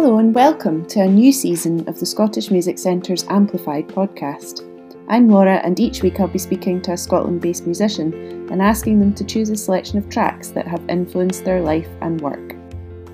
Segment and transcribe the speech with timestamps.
[0.00, 4.62] Hello and welcome to a new season of the Scottish Music Centre's Amplified podcast.
[5.08, 8.14] I'm Laura, and each week I'll be speaking to a Scotland based musician
[8.48, 12.20] and asking them to choose a selection of tracks that have influenced their life and
[12.20, 12.54] work.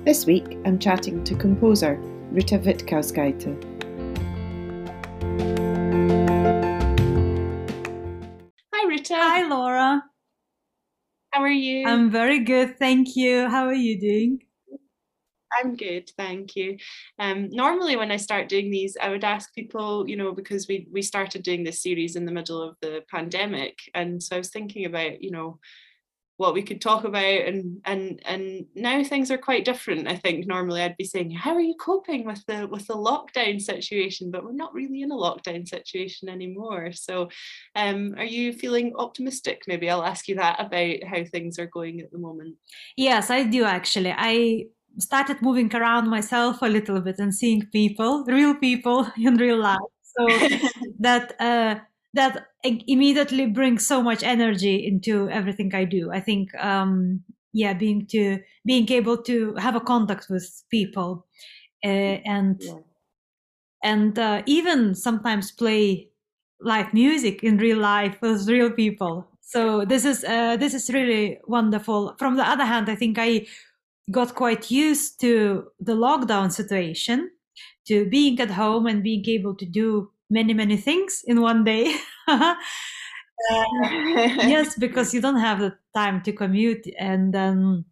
[0.04, 1.96] This week I'm chatting to composer
[2.30, 3.64] Ruta Vitkauskaite.
[8.74, 9.14] Hi Ruta.
[9.14, 10.02] Hi Laura.
[11.30, 11.86] How are you?
[11.86, 13.48] I'm very good, thank you.
[13.48, 14.40] How are you doing?
[15.58, 16.78] I'm good, thank you.
[17.18, 20.88] Um, normally, when I start doing these, I would ask people, you know, because we
[20.92, 24.50] we started doing this series in the middle of the pandemic, and so I was
[24.50, 25.58] thinking about, you know,
[26.36, 30.08] what we could talk about, and and and now things are quite different.
[30.08, 33.60] I think normally I'd be saying, how are you coping with the with the lockdown
[33.60, 34.30] situation?
[34.30, 36.92] But we're not really in a lockdown situation anymore.
[36.92, 37.28] So,
[37.76, 39.62] um, are you feeling optimistic?
[39.68, 42.56] Maybe I'll ask you that about how things are going at the moment.
[42.96, 44.12] Yes, I do actually.
[44.16, 44.66] I
[44.98, 49.78] started moving around myself a little bit and seeing people, real people in real life.
[50.02, 50.26] So
[51.00, 51.80] that uh,
[52.14, 56.10] that immediately brings so much energy into everything I do.
[56.12, 61.26] I think, um, yeah, being to being able to have a contact with people
[61.84, 62.74] uh, and yeah.
[63.82, 66.08] and uh, even sometimes play
[66.60, 69.28] live music in real life with real people.
[69.40, 72.14] So this is uh, this is really wonderful.
[72.18, 73.46] From the other hand, I think I
[74.10, 77.30] got quite used to the lockdown situation,
[77.86, 81.94] to being at home and being able to do many, many things in one day.
[82.28, 82.54] uh,
[83.50, 87.84] yes, because you don't have the time to commute and um,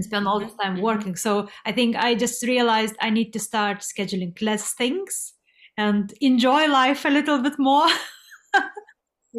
[0.00, 0.84] spend all this time mm-hmm.
[0.84, 1.16] working.
[1.16, 5.34] So I think I just realized I need to start scheduling less things
[5.76, 7.86] and enjoy life a little bit more.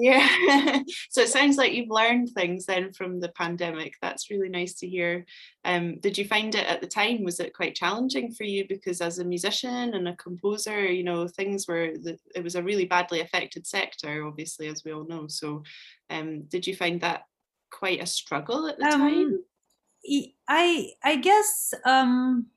[0.02, 0.80] Yeah.
[1.10, 3.96] so it sounds like you've learned things then from the pandemic.
[4.02, 5.26] That's really nice to hear.
[5.66, 7.24] Um, did you find it at the time?
[7.24, 8.66] Was it quite challenging for you?
[8.68, 12.64] Because as a musician and a composer, you know, things were, the, it was a
[12.64, 15.28] really badly affected sector, obviously, as we all know.
[15.28, 15.64] So
[16.10, 17.24] um, did you find that
[17.70, 19.40] quite a struggle at the um, time?
[20.48, 22.48] I, I guess, um,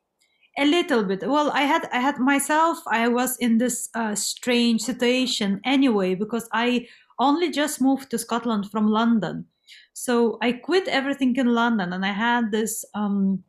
[0.58, 4.82] a little bit well i had i had myself i was in this uh, strange
[4.82, 6.86] situation anyway because i
[7.18, 9.46] only just moved to Scotland from London.
[9.92, 12.84] So I quit everything in London and I had this.
[12.94, 13.44] Um,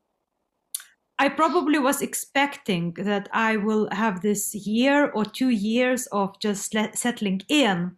[1.20, 6.76] I probably was expecting that I will have this year or two years of just
[6.96, 7.92] settling in.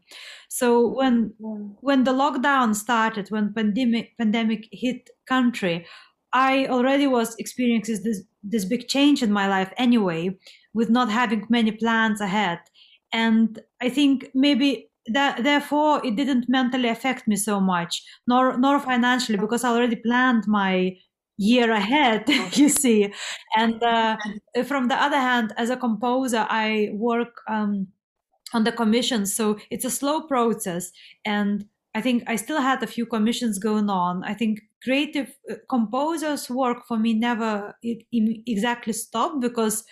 [0.50, 1.34] So when
[1.82, 5.86] when the lockdown started, when pandemic pandemic hit country,
[6.34, 10.38] I already was experiencing this this big change in my life anyway,
[10.74, 12.60] with not having many plans ahead.
[13.12, 18.80] And I think maybe that therefore it didn't mentally affect me so much nor nor
[18.80, 20.96] financially because i already planned my
[21.38, 22.24] year ahead
[22.54, 23.14] you see.
[23.58, 24.16] And uh,
[24.66, 27.88] from the other hand as a composer i work um,
[28.54, 30.92] on the commissions so it's a slow process.
[31.26, 34.24] And i think i still had a few commissions going on.
[34.24, 37.76] I think creative uh, composers work for me never
[38.48, 39.84] exactly stopped because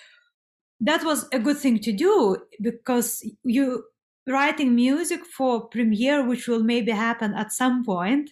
[0.80, 3.84] that was a good thing to do because you
[4.28, 8.30] writing music for premiere which will maybe happen at some point.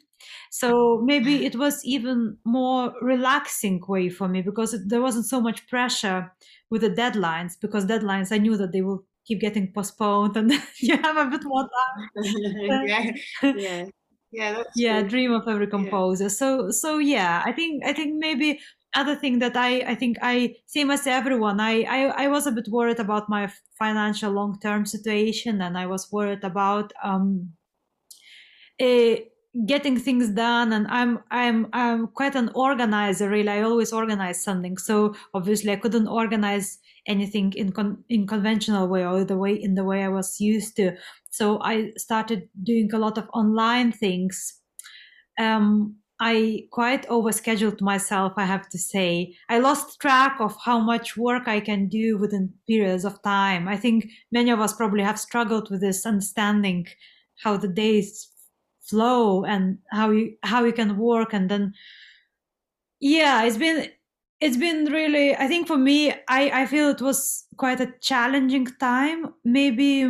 [0.52, 5.68] So maybe it was even more relaxing way for me because there wasn't so much
[5.68, 6.32] pressure
[6.70, 10.96] with the deadlines because deadlines i knew that they will keep getting postponed and you
[10.98, 12.10] have a bit more time.
[12.86, 13.12] Yeah.
[13.54, 13.86] Yeah.
[14.32, 16.24] Yeah yeah dream of every composer.
[16.26, 16.30] Yeah.
[16.30, 18.60] so so yeah i think i think maybe
[18.96, 22.52] other thing that I, I think I same as everyone I, I, I was a
[22.52, 27.54] bit worried about my financial long term situation and I was worried about um,
[28.80, 29.16] uh,
[29.66, 33.50] getting things done and I'm I'm I'm quite an organizer really.
[33.50, 34.78] I always organize something.
[34.78, 39.76] So obviously I couldn't organize anything in con- in conventional way or the way in
[39.76, 40.96] the way I was used to.
[41.30, 44.60] So I started doing a lot of online things.
[45.40, 49.36] Um, I quite overscheduled myself, I have to say.
[49.50, 53.68] I lost track of how much work I can do within periods of time.
[53.68, 56.86] I think many of us probably have struggled with this understanding
[57.44, 58.30] how the days
[58.82, 61.74] flow and how you how you can work and then
[63.00, 63.90] yeah, it's been
[64.40, 68.68] it's been really I think for me I I feel it was quite a challenging
[68.80, 69.34] time.
[69.44, 70.08] Maybe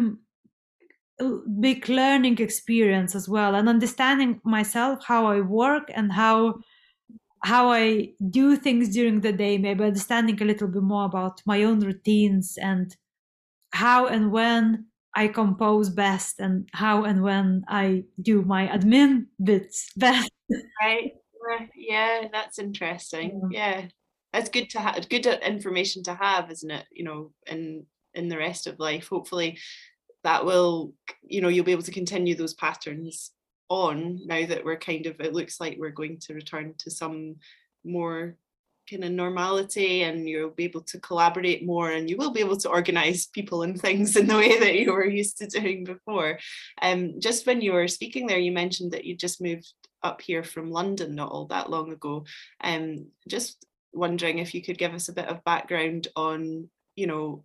[1.60, 6.56] big learning experience as well and understanding myself how i work and how
[7.44, 11.64] how i do things during the day maybe understanding a little bit more about my
[11.64, 12.96] own routines and
[13.74, 14.86] how and when
[15.16, 20.30] i compose best and how and when i do my admin bits best.
[20.82, 21.12] Right.
[21.76, 23.50] Yeah that's interesting.
[23.52, 23.88] Yeah.
[24.34, 26.86] That's good to have good uh, information to have isn't it?
[26.92, 29.58] You know in in the rest of life hopefully
[30.24, 33.32] that will you know you'll be able to continue those patterns
[33.70, 37.36] on now that we're kind of it looks like we're going to return to some
[37.86, 38.36] more
[38.90, 42.58] kind of normality and you'll be able to collaborate more and you will be able
[42.58, 46.38] to organize people and things in the way that you were used to doing before.
[46.82, 49.72] Um just when you were speaking there you mentioned that you just moved
[50.04, 52.26] up here from london not all that long ago.
[52.62, 57.44] Um just wondering if you could give us a bit of background on you know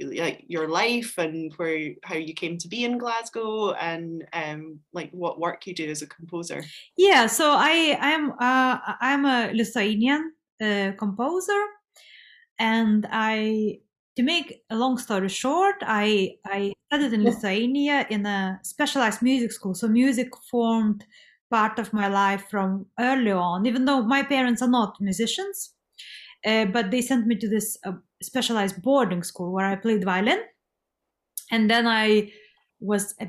[0.00, 5.10] like your life and where how you came to be in Glasgow and um like
[5.10, 6.62] what work you do as a composer.
[6.96, 10.32] Yeah, so I I'm uh I'm a Lithuanian
[10.62, 11.62] uh, composer
[12.58, 13.80] and I
[14.16, 19.52] to make a long story short, I I studied in Lithuania in a specialized music
[19.52, 19.74] school.
[19.74, 21.04] So music formed
[21.50, 25.74] part of my life from early on, even though my parents are not musicians.
[26.44, 27.92] Uh, but they sent me to this uh,
[28.22, 30.40] specialized boarding school where I played violin.
[31.50, 32.32] And then I
[32.80, 33.28] was a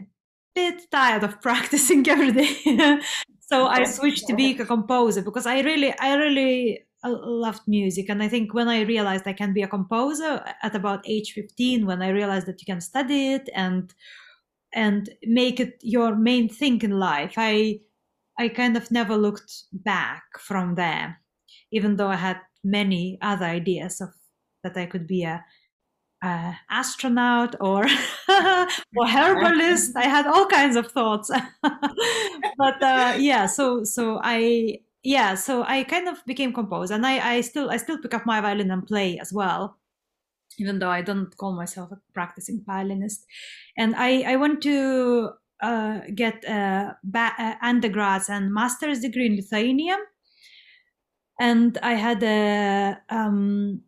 [0.56, 2.56] bit tired of practicing every day.
[3.40, 8.10] so I switched to being a composer because I really, I really uh, loved music.
[8.10, 11.86] And I think when I realized I can be a composer at about age 15,
[11.86, 13.94] when I realized that you can study it and
[14.76, 17.82] and make it your main thing in life, I
[18.40, 21.22] I kind of never looked back from there,
[21.72, 24.10] even though I had many other ideas of
[24.64, 25.44] that I could be a,
[26.24, 27.84] a astronaut or
[28.98, 29.96] or herbalist.
[29.96, 31.30] I had all kinds of thoughts,
[31.62, 33.46] but uh, yeah.
[33.46, 35.36] So so I yeah.
[35.36, 38.42] So I kind of became composed, and I I still I still pick up my
[38.42, 39.78] violin and play as well.
[40.60, 43.26] Even though I don't call myself a practicing violinist,
[43.78, 45.32] and I I went to
[45.62, 49.98] uh, get a ba- uh, undergrads and master's degree in Lithuania
[51.40, 53.82] and I had a um,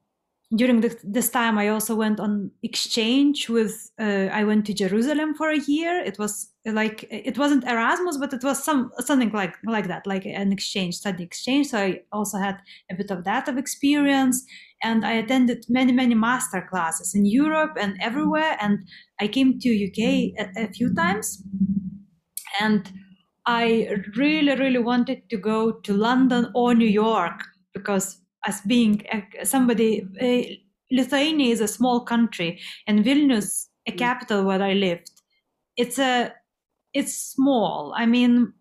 [0.54, 5.34] during the, this time I also went on exchange with uh, I went to Jerusalem
[5.34, 6.04] for a year.
[6.06, 10.26] It was like it wasn't Erasmus, but it was some something like like that, like
[10.26, 11.68] an exchange study exchange.
[11.68, 12.58] So I also had
[12.92, 14.46] a bit of that of experience,
[14.84, 18.58] and I attended many many master classes in Europe and everywhere.
[18.62, 18.88] And
[19.20, 21.42] I came to UK a, a few times,
[22.62, 22.92] and
[23.46, 27.44] I really, really wanted to go to London or New York
[27.74, 30.08] because, as being a, somebody,
[30.92, 33.98] Lithuania is a small country, and Vilnius, a mm.
[33.98, 35.12] capital where I lived,
[35.78, 36.34] it's a,
[36.94, 37.94] it's small.
[37.98, 38.54] I mean,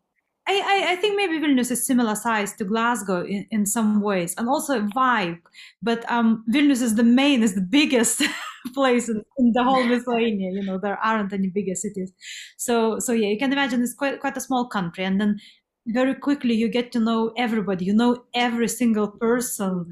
[0.47, 4.35] I, I, I, think maybe Vilnius is similar size to Glasgow in, in some ways,
[4.37, 5.41] and also vibe.
[5.83, 8.23] But um, Vilnius is the main, is the biggest
[8.75, 10.51] place in, in, the whole Lithuania.
[10.53, 12.13] You know, there aren't any bigger cities.
[12.59, 15.39] So so yeah, you can imagine it's quite quite a small country, and then
[15.87, 17.85] very quickly you get to know everybody.
[17.85, 19.91] You know every single person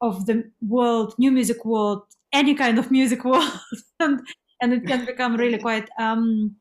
[0.00, 2.02] of the world, new music world,
[2.32, 3.52] any kind of music world,
[4.00, 4.20] and
[4.60, 5.88] and it can become really quite.
[5.98, 6.56] Um,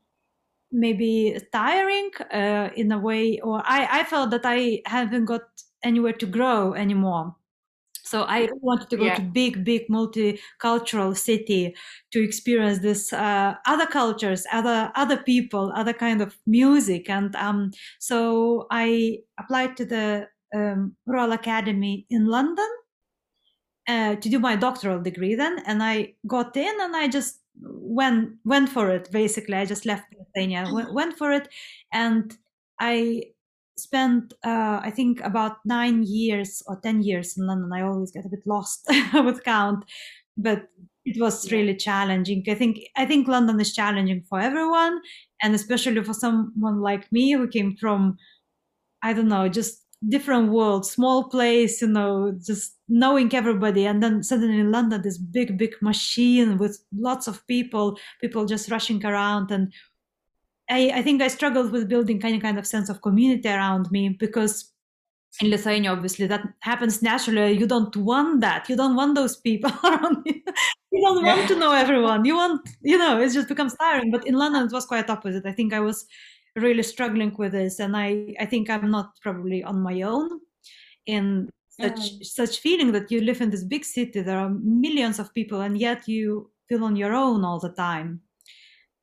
[0.72, 5.44] maybe tiring uh, in a way or I, I felt that i haven't got
[5.84, 7.36] anywhere to grow anymore
[8.14, 9.16] so i wanted to go yeah.
[9.16, 11.76] to big big multicultural city
[12.12, 17.10] to experience this uh, other cultures other other people other kind of music.
[17.10, 22.72] And um, so i applied to the um, royal academy in london
[23.88, 25.56] uh, to do my doctoral degree then.
[25.66, 27.40] And i got in and i just
[28.00, 29.56] went went for it basically.
[29.56, 30.96] I just left lithuania went, mm-hmm.
[30.96, 31.48] went for it.
[31.92, 32.38] And
[32.80, 33.24] i
[33.78, 38.26] spent uh, i think about nine years or ten years in london i always get
[38.26, 39.84] a bit lost with count
[40.38, 40.68] but
[41.06, 45.00] it was really challenging i think i think london is challenging for everyone
[45.42, 48.18] and especially for someone like me who came from
[49.02, 53.86] i don't know just different world, small place, you know, just knowing everybody.
[53.86, 58.70] And then suddenly in London, this big, big machine with lots of people, people just
[58.70, 59.52] rushing around.
[59.52, 59.74] And
[60.74, 64.10] I, I think I struggled with building any kind of sense of community around me
[64.10, 64.72] because
[65.42, 67.54] in Lithuania, obviously, that happens naturally.
[67.54, 68.70] You don't want that.
[68.70, 70.42] You don't want those people around you.
[70.92, 72.26] you don't want to know everyone.
[72.26, 74.12] You want, you know, it just becomes tiring.
[74.12, 75.46] But in London, it was quite opposite.
[75.46, 76.06] I think I was
[76.56, 80.40] really struggling with this and i i think i'm not probably on my own
[81.08, 82.26] in such mm.
[82.26, 85.80] such feeling that you live in this big city there are millions of people and
[85.80, 88.22] yet you feel on your own all the time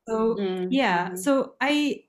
[0.09, 0.67] so mm-hmm.
[0.71, 2.03] yeah so i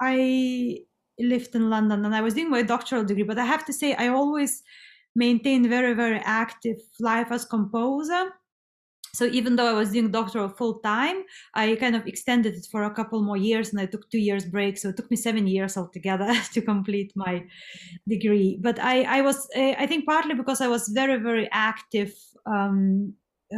[0.00, 0.78] i
[1.18, 3.94] lived in london and i was doing my doctoral degree but i have to say
[3.94, 4.62] i always
[5.14, 8.32] maintained very very active life as composer
[9.16, 11.22] so even though I was doing doctoral full time,
[11.54, 14.44] I kind of extended it for a couple more years, and I took two years
[14.44, 14.76] break.
[14.76, 17.42] So it took me seven years altogether to complete my
[18.06, 18.58] degree.
[18.60, 22.12] But I, I was, eh, I think, partly because I was very, very active
[22.44, 23.14] um,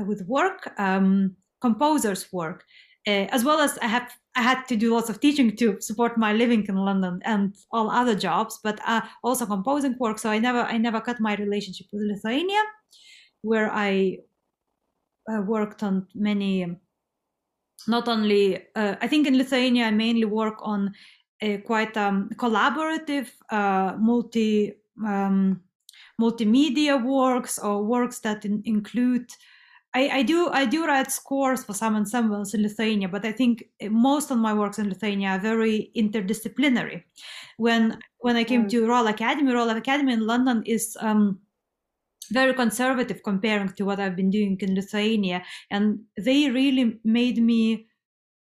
[0.07, 2.63] with work, um, composers' work,
[3.07, 6.19] uh, as well as I have, I had to do lots of teaching to support
[6.19, 10.19] my living in London and all other jobs, but uh, also composing work.
[10.19, 12.63] So I never, I never cut my relationship with Lithuania,
[13.43, 14.19] where I
[15.31, 16.67] uh, worked on many
[17.87, 20.93] not only uh, i think in lithuania i mainly work on
[21.41, 24.75] a quite um, collaborative uh, multi
[25.07, 25.61] um,
[26.21, 29.31] multimedia works or works that in, include
[29.99, 33.65] I, I, do I do write scores for some ensembles in Lithuania, but I think
[33.83, 37.03] most of my works in Lithuania are very interdisciplinary.
[37.57, 38.71] When when I came mm.
[38.71, 41.41] to Royal Academy, Royal Academy in London is um,
[42.31, 45.43] very conservative comparing to what I've been doing in Lithuania.
[45.71, 47.89] And they really made me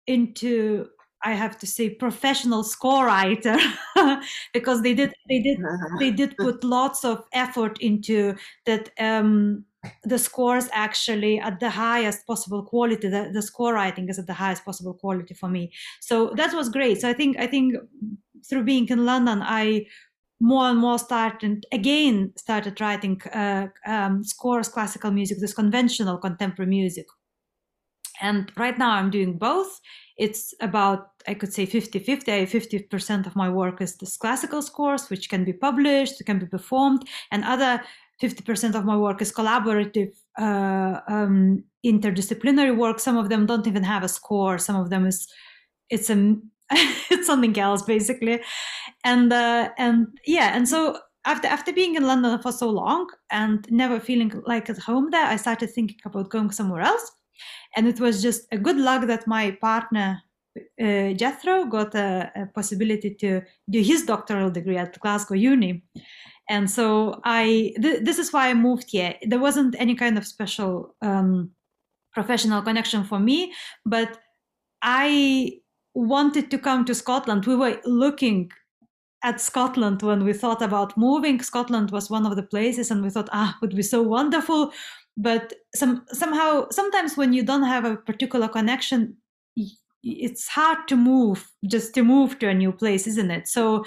[0.07, 0.87] into
[1.23, 3.57] I have to say professional score writer
[4.53, 5.59] because they did they did
[5.99, 9.65] they did put lots of effort into that um,
[10.03, 14.33] the scores actually at the highest possible quality the, the score writing is at the
[14.33, 15.71] highest possible quality for me.
[16.01, 17.01] So that was great.
[17.01, 17.75] So i think i think
[18.49, 19.85] through being in london i
[20.41, 26.69] more and more started again started writing uh, um, scores classical music this conventional contemporary
[26.69, 27.05] music.
[28.21, 29.79] And right now i'm doing both.
[30.17, 35.09] It's about i could say 50 50 50% of my work is this classical scores
[35.09, 37.81] which can be published can be performed and other
[38.21, 42.99] 50% of my work is collaborative uh, um, interdisciplinary work.
[42.99, 44.57] Some of them don't even have a score.
[44.57, 45.27] Some of them is
[45.89, 46.35] it's a
[46.71, 48.41] it's something else basically.
[49.03, 53.65] And uh, and yeah and so after after being in london for so long and
[53.69, 57.11] never feeling like at home there i started thinking about going somewhere else.
[57.75, 60.21] And it was just a good luck that my partner
[60.81, 65.83] uh, jethro got a, a, possibility to do his doctoral degree at glasgow uni
[66.49, 70.25] and so i th- this is why i moved here there wasn't any kind of
[70.25, 71.51] special um,
[72.13, 73.53] professional connection for me
[73.85, 74.17] but
[74.81, 75.59] i
[75.93, 77.45] wanted to come to Scotland.
[77.45, 78.51] We were looking
[79.23, 81.41] at Scotland when we thought about moving.
[81.41, 84.71] Scotland was one of the places, and we thought, ah, would be so wonderful.
[85.17, 89.17] But some somehow, sometimes when you don't have a particular connection,
[90.03, 93.47] it's hard to move just to move to a new place, isn't it?
[93.47, 93.83] So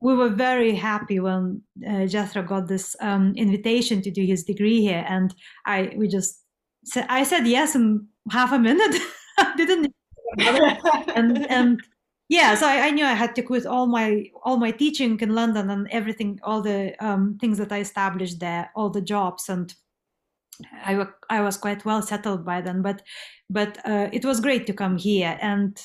[0.00, 4.80] we were very happy when uh, Jethro got this um, invitation to do his degree
[4.80, 5.34] here, and
[5.66, 6.42] I we just
[6.84, 9.00] said I said yes in half a minute.
[9.56, 9.94] didn't
[10.38, 11.80] and and
[12.28, 15.34] yeah so I, I, knew i had to quit all my all my teaching in
[15.34, 19.74] london and everything all the um, things that i established there all the jobs and
[20.84, 23.02] I, I was quite well settled by then but
[23.48, 25.80] but uh, it was great to come here and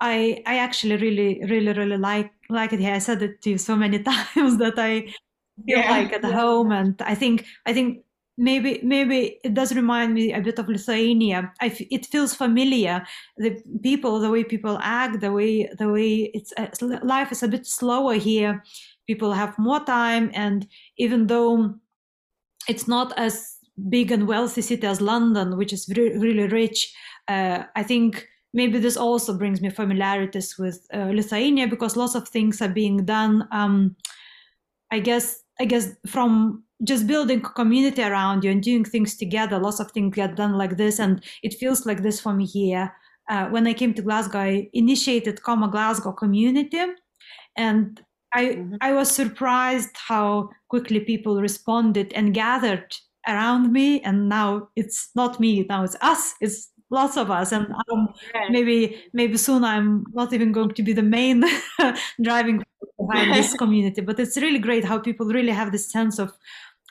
[0.00, 3.58] i i actually really really really like like it here i said it to you
[3.58, 5.90] so many times that i feel yeah.
[5.90, 8.04] like at home and i think i think
[8.36, 11.52] maybe maybe it does remind me a bit of Lithuania.
[11.60, 13.04] it feels familiar.
[13.36, 16.68] The people, the way people act, the way the way it's uh,
[17.02, 18.62] life is a bit slower here.
[19.06, 20.66] People have more time, and
[20.98, 21.74] even though
[22.68, 23.58] it's not as
[23.88, 26.94] big and wealthy city as London, which is really, really rich,
[27.28, 32.28] uh, I think maybe this also brings me familiarities with uh, Lithuania because lots of
[32.28, 33.46] things are being done.
[33.52, 33.96] Um,
[34.90, 39.58] I guess I guess from just building a community around you and doing things together.
[39.58, 42.94] Lots of things get done like this, and it feels like this for me here.
[43.28, 46.84] Uh, when I came to Glasgow, I initiated Coma Glasgow community,
[47.56, 48.00] and
[48.34, 48.76] I mm-hmm.
[48.80, 52.94] I was surprised how quickly people responded and gathered
[53.26, 54.00] around me.
[54.02, 56.34] And now it's not me, now it's us.
[56.40, 58.08] It's lots of us, and um,
[58.50, 61.44] maybe maybe soon I'm not even going to be the main
[62.22, 62.62] driving
[62.98, 64.00] behind this community.
[64.00, 66.32] But it's really great how people really have this sense of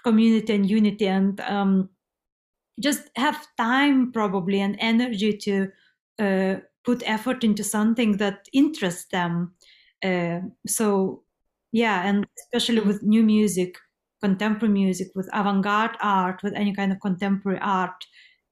[0.04, 1.90] community and unity and um,
[2.80, 5.70] just have time probably and energy to
[6.20, 9.54] uh, put effort into something that interests them
[10.04, 11.24] uh, so
[11.72, 13.78] yeah and especially with new music
[14.22, 18.06] contemporary music with avant-garde art with any kind of contemporary art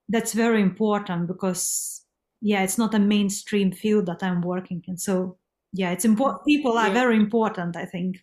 [0.10, 2.04] that's very important because
[2.42, 5.38] yeah it's not a mainstream field that i'm working in so
[5.74, 6.94] yeah it's important people are yeah.
[6.94, 8.18] very important i think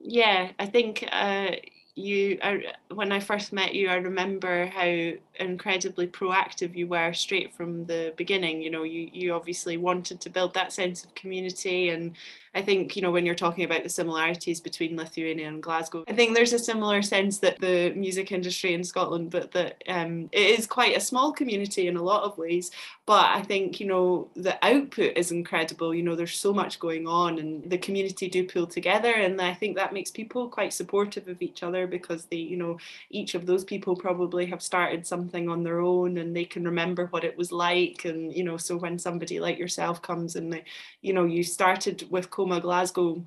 [0.00, 1.50] yeah, I think uh,
[1.94, 7.54] you I, when I first met you, I remember how incredibly proactive you were straight
[7.54, 8.62] from the beginning.
[8.62, 12.16] You know, you you obviously wanted to build that sense of community and
[12.52, 16.12] I think, you know, when you're talking about the similarities between Lithuania and Glasgow, I
[16.12, 20.58] think there's a similar sense that the music industry in Scotland, but that um, it
[20.58, 22.72] is quite a small community in a lot of ways.
[23.06, 25.94] But I think, you know, the output is incredible.
[25.94, 29.12] You know, there's so much going on and the community do pull together.
[29.12, 32.78] And I think that makes people quite supportive of each other because they, you know,
[33.10, 37.06] each of those people probably have started something on their own and they can remember
[37.06, 38.04] what it was like.
[38.04, 40.64] And, you know, so when somebody like yourself comes and, they,
[41.00, 43.22] you know, you started with Coma Glasgow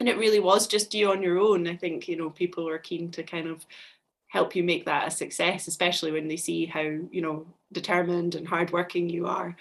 [0.00, 1.66] and it really was just you on your own.
[1.66, 3.64] I think, you know, people are keen to kind of
[4.28, 8.46] help you make that a success, especially when they see how, you know, determined and
[8.46, 9.56] hardworking you are.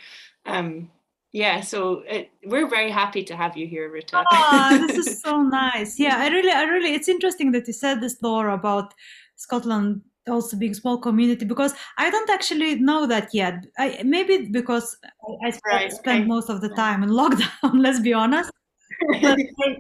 [0.45, 0.91] Um,
[1.31, 4.25] yeah, so it, we're very happy to have you here, Ruta.
[4.29, 5.97] Oh, this is so nice.
[5.97, 8.93] Yeah, I really, I really, it's interesting that you said this, Laura, about
[9.37, 13.65] Scotland also being a small community because I don't actually know that yet.
[13.77, 16.27] I maybe because I, I right, spent okay.
[16.27, 17.49] most of the time in lockdown.
[17.73, 18.51] Let's be honest.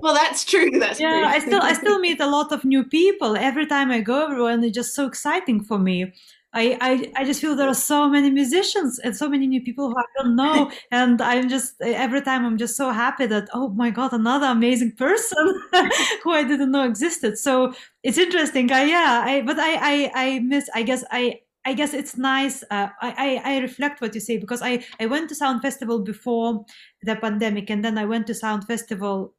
[0.01, 0.71] Well, that's true.
[0.79, 1.11] That's yeah.
[1.11, 1.25] True.
[1.25, 4.53] I still I still meet a lot of new people every time I go everywhere,
[4.53, 6.13] and it's just so exciting for me.
[6.55, 9.89] I, I, I just feel there are so many musicians and so many new people
[9.89, 10.71] who I don't know.
[10.91, 14.91] And I'm just, every time I'm just so happy that, oh my God, another amazing
[14.91, 15.61] person
[16.23, 17.39] who I didn't know existed.
[17.39, 18.71] So it's interesting.
[18.71, 22.63] I, yeah, I, but I, I, I miss, I guess I, I guess it's nice.
[22.69, 25.99] Uh, I, I, I reflect what you say because I, I went to Sound Festival
[25.99, 26.65] before
[27.03, 29.33] the pandemic and then I went to Sound Festival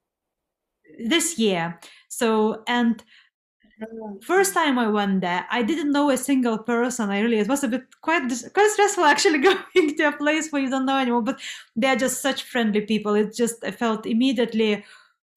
[0.99, 1.79] this year.
[2.09, 3.03] So, and
[4.23, 7.11] First time I went there, I didn't know a single person.
[7.11, 10.63] I really it was a bit quite quite stressful actually going to a place where
[10.63, 11.25] you don't know anyone.
[11.25, 11.41] But
[11.77, 13.15] they're just such friendly people.
[13.15, 14.85] It just I felt immediately.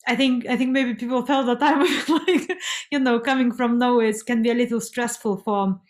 [0.08, 1.82] I think I think maybe people felt that I'm
[2.28, 2.52] like
[2.92, 5.82] you know coming from nowhere it can be a little stressful for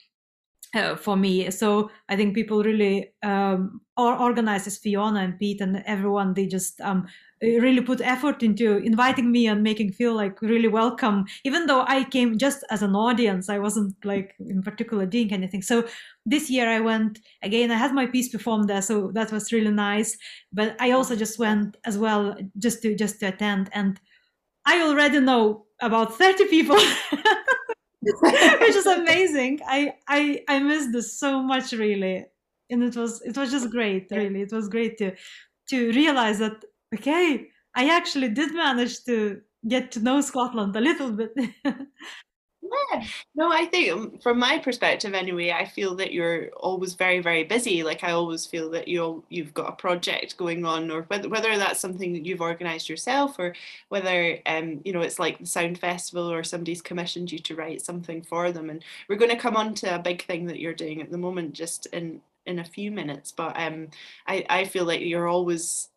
[0.76, 1.50] uh, for me.
[1.52, 6.34] So I think people really um, or organizes Fiona and Pete and everyone.
[6.34, 7.08] They just um,
[7.42, 12.04] really put effort into inviting me and making feel like really welcome even though i
[12.06, 15.88] came just as an audience i wasn't like in particular doing anything so
[16.26, 19.72] this year i went again i had my piece performed there so that was really
[19.72, 20.18] nice
[20.52, 24.00] but i also just went as well just to just to attend and
[24.66, 26.78] i already know about 30 people
[28.62, 29.60] which is amazing.
[29.68, 32.26] I i i missed this so much really.
[32.70, 34.42] And it was it was just great really.
[34.42, 35.16] It was great to
[35.70, 36.64] to realize that
[36.96, 41.34] okay, I actually did manage to get to know Scotland a little bit.
[42.92, 43.04] yeah,
[43.36, 47.44] no, I think um, from my perspective anyway, I feel that you're always very, very
[47.44, 47.84] busy.
[47.84, 51.58] Like I always feel that you you've got a project going on, or whether whether
[51.58, 53.56] that's something that you've organised yourself, or
[53.90, 57.82] whether um you know it's like the Sound Festival, or somebody's commissioned you to write
[57.82, 58.70] something for them.
[58.70, 61.18] And we're going to come on to a big thing that you're doing at the
[61.18, 63.32] moment, just in in a few minutes.
[63.32, 63.90] But um,
[64.28, 65.90] I I feel like you're always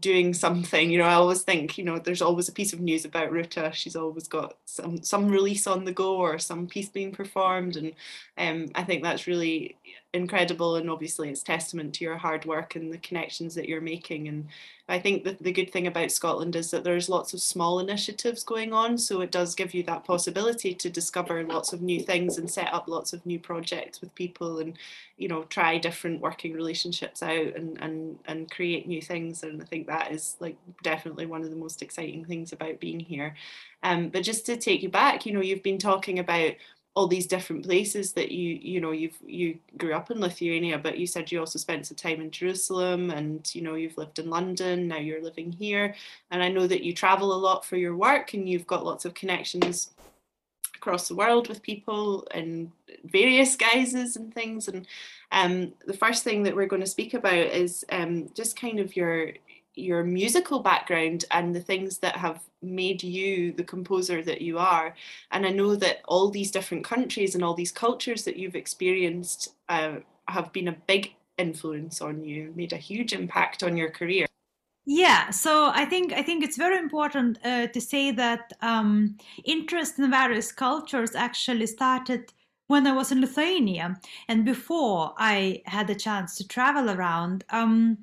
[0.00, 3.04] doing something you know i always think you know there's always a piece of news
[3.04, 3.70] about ruta.
[3.74, 7.76] She's always got some some release on the go or some piece being performed.
[7.76, 7.92] And
[8.38, 9.76] um, i think that's really
[10.14, 14.28] incredible and obviously it's testament to your hard work and the connections that you're making.
[14.28, 14.46] And
[14.86, 18.44] I think that the good thing about Scotland is that there's lots of small initiatives
[18.44, 22.36] going on so it does give you that possibility to discover lots of new things
[22.36, 24.76] and set up lots of new projects with people and
[25.16, 29.42] you know try different working relationships out and and and create new things.
[29.42, 33.00] And I think that is like definitely one of the most exciting things about being
[33.00, 33.34] here.
[33.82, 36.52] Um, but just to take you back you know you've been talking about
[36.94, 40.98] all these different places that you you know you've you grew up in Lithuania but
[40.98, 44.28] you said you also spent some time in Jerusalem and you know you've lived in
[44.28, 45.94] London now you're living here.
[46.30, 49.04] And I know that you travel a lot for your work and you've got lots
[49.04, 49.90] of connections
[50.82, 52.72] across the world with people in
[53.04, 54.66] various guises and things.
[54.66, 54.86] And
[55.30, 58.96] um, the first thing that we're going to speak about is um, just kind of
[58.96, 59.32] your
[59.74, 64.94] your musical background and the things that have made you the composer that you are.
[65.30, 69.54] And I know that all these different countries and all these cultures that you've experienced
[69.68, 69.96] uh,
[70.28, 74.26] have been a big influence on you, made a huge impact on your career.
[74.84, 79.98] Yeah, so I think I think it's very important uh, to say that um, interest
[79.98, 82.32] in various cultures actually started
[82.66, 87.44] when I was in Lithuania, and before I had a chance to travel around.
[87.50, 87.98] Um,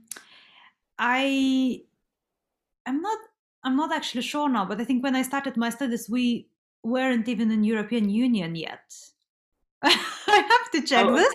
[1.00, 1.82] I
[2.86, 3.20] I'm not
[3.64, 6.48] I'm not actually sure now, but I think when I started my studies, we
[6.84, 8.94] weren't even in European Union yet.
[9.84, 9.92] I
[10.50, 11.34] have to check oh, this,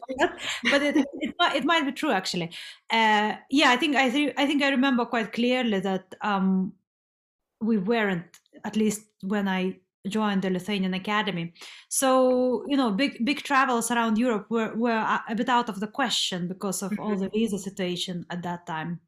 [0.71, 2.51] but it, it, it, might be true actually.
[2.91, 6.75] Uh, yeah, I think I th- I think I remember quite clearly that um,
[7.61, 11.55] we weren't at least when I joined the Lithuanian Academy.
[11.89, 15.89] So you know, big big travels around Europe were were a bit out of the
[15.89, 19.01] question because of all the visa situation at that time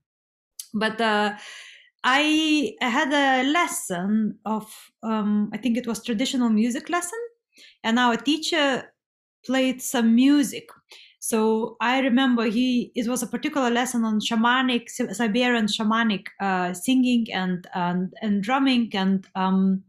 [0.78, 1.36] but uh,
[2.04, 7.18] I had a lesson of, um, I think it was traditional music lesson,
[7.82, 8.92] and our teacher
[9.44, 10.68] played some music.
[11.18, 17.26] So I remember he it was a particular lesson on shamanic Siberian shamanic uh, singing
[17.32, 19.82] and and and drumming and um,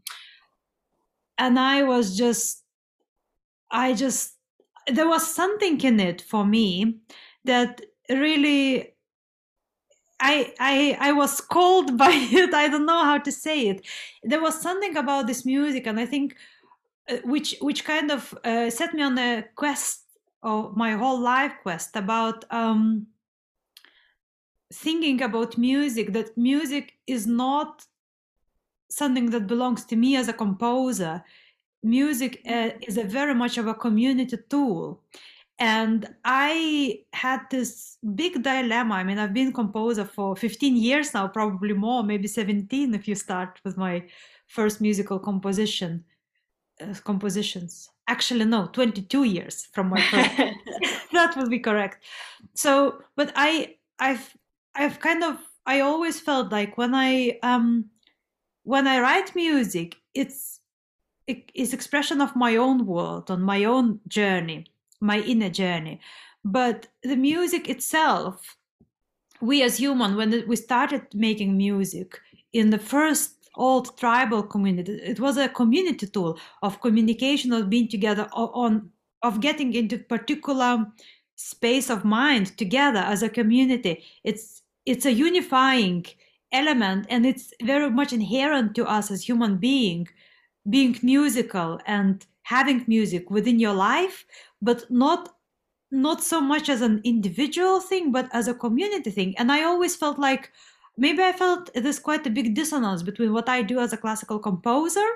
[1.38, 2.64] and I was just
[3.70, 4.34] I just
[4.88, 6.98] there was something in it for me
[7.44, 8.94] that really
[10.20, 12.54] I, I I was called by it.
[12.54, 13.86] I don't know how to say it.
[14.22, 16.36] There was something about this music, and I think
[17.08, 20.04] uh, which which kind of uh, set me on a quest
[20.42, 23.06] of my whole life quest about um,
[24.72, 26.12] thinking about music.
[26.12, 27.84] That music is not
[28.90, 31.24] something that belongs to me as a composer.
[31.82, 35.00] Music uh, is a very much of a community tool,
[35.58, 38.94] and i had this big dilemma.
[38.94, 43.14] I mean i've been composer for 15 years now probably more maybe 17 if you
[43.14, 44.04] start with my
[44.46, 46.04] first musical composition
[46.80, 47.90] uh, compositions.
[48.06, 50.30] Actually no 22 years from my first.
[51.12, 52.04] That would be correct.
[52.54, 54.36] So but i i've
[54.74, 57.86] i've kind of i always felt like when i um
[58.62, 60.60] when i write music it's
[61.26, 64.64] it's expression of my own world on my own journey
[65.00, 66.00] my inner journey.
[66.44, 68.56] But the music itself
[69.40, 72.20] we as human when we started making music
[72.52, 77.86] in the first old tribal community it was a community tool of communication of being
[77.86, 78.90] together on
[79.22, 80.86] of getting into particular
[81.38, 84.04] space of mind together as a community.
[84.24, 86.06] It's it's a unifying
[86.52, 90.08] element and it's very much inherent to us as human being
[90.68, 94.24] being musical and having music within your life
[94.62, 95.28] but not
[95.90, 99.34] not so much as an individual thing but as a community thing.
[99.38, 100.50] And i always felt like
[100.96, 104.38] maybe i felt there's quite a big dissonance between what i do as a classical
[104.38, 105.08] composer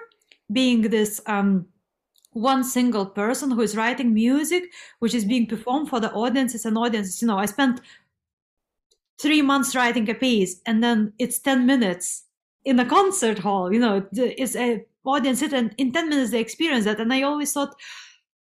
[0.53, 1.67] being this um,
[2.33, 4.65] one single person who is writing music
[4.99, 7.81] which is being performed for the audiences and audiences you know i spent
[9.19, 12.25] three months writing a piece and then it's 10 minutes
[12.65, 16.41] in a concert hall you know it's a audience it and in 10 minutes they
[16.41, 17.75] experience that and i always thought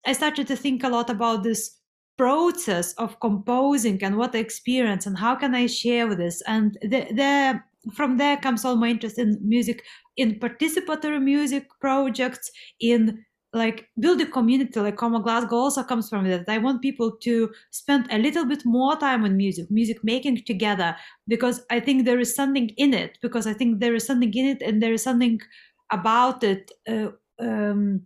[0.06, 1.78] I started to think a lot about this
[2.18, 6.42] process of composing and what I experience and how can I share with this.
[6.46, 7.60] And the, the,
[7.94, 9.82] from there comes all my interest in music,
[10.16, 16.48] in participatory music projects, in like building community like Coma Glasgow also comes from that.
[16.48, 20.96] I want people to spend a little bit more time on music, music making together,
[21.28, 23.18] because I think there is something in it.
[23.20, 25.38] Because I think there is something in it, and there is something
[25.92, 28.02] about it uh, um,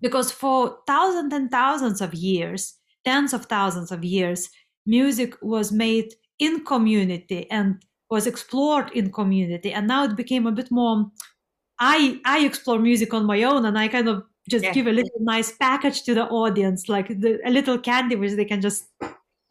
[0.00, 4.50] because for thousands and thousands of years tens of thousands of years
[4.86, 10.52] music was made in community and was explored in community and now it became a
[10.52, 11.06] bit more
[11.78, 14.72] i i explore music on my own and i kind of just yeah.
[14.72, 18.44] give a little nice package to the audience like the, a little candy which they
[18.44, 18.86] can just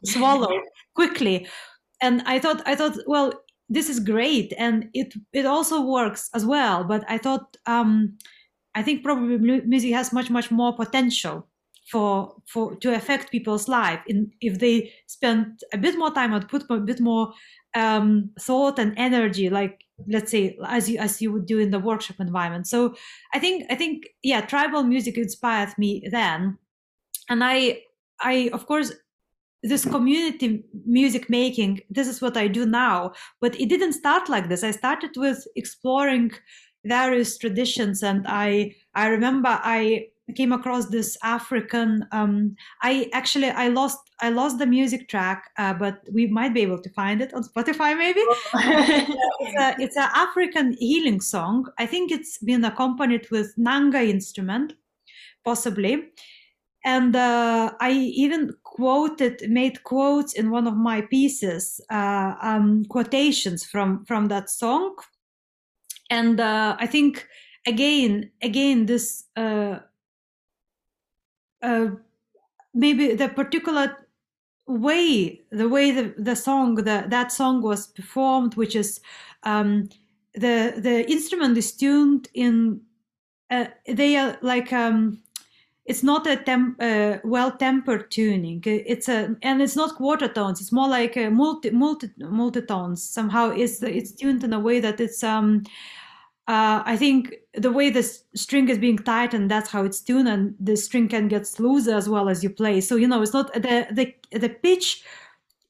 [0.04, 0.50] swallow
[0.94, 1.46] quickly
[2.02, 3.32] and i thought i thought well
[3.70, 8.18] this is great and it it also works as well but i thought um
[8.74, 11.46] I think probably music has much much more potential
[11.90, 14.00] for for to affect people's life.
[14.06, 17.32] In if they spend a bit more time and put a bit more
[17.74, 21.78] um, thought and energy like let's say as you as you would do in the
[21.78, 22.66] workshop environment.
[22.66, 22.94] So
[23.34, 26.58] i think i think yeah tribal music inspired me then.
[27.28, 27.82] And i
[28.22, 28.92] i of course
[29.62, 33.12] this community music making this is what i do now.
[33.40, 34.64] But it didn't start like this.
[34.64, 36.32] I started with exploring
[36.84, 43.68] various traditions and i i remember i came across this african um i actually i
[43.68, 47.34] lost i lost the music track uh, but we might be able to find it
[47.34, 48.20] on spotify maybe.
[49.78, 51.66] It's an african healing song.
[51.78, 54.74] I think it's been accompanied with nanga instrument
[55.44, 56.10] possibly
[56.84, 63.64] and uh, i even quoted made quotes in one of my pieces uh, um, quotations
[63.64, 64.94] from from that song.
[66.08, 67.26] And uh, i think
[67.66, 69.80] again again this uh,
[71.62, 71.88] uh,
[72.74, 74.08] maybe the particular
[74.66, 79.00] way the way the, the song the, that song was performed which is
[79.42, 79.88] um,
[80.34, 82.80] the the instrument is tuned in
[83.50, 85.20] uh, they are like um,
[85.90, 86.36] it's not a
[86.80, 88.62] uh, well tempered tuning.
[88.64, 90.60] It's a and it's not quarter tones.
[90.60, 92.98] It's more like a multi multi multitones.
[92.98, 95.64] Somehow it's it's tuned in a way that it's um
[96.46, 98.02] uh, I think the way the
[98.34, 102.08] string is being tightened, that's how it's tuned, and the string can get looser as
[102.08, 102.80] well as you play.
[102.80, 105.02] So you know, it's not the the the pitch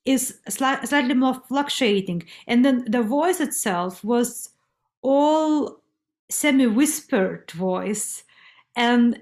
[0.04, 4.50] is sli- slightly more fluctuating, and then the voice itself was
[5.02, 5.80] all
[6.30, 8.22] semi-whispered voice
[8.76, 9.20] and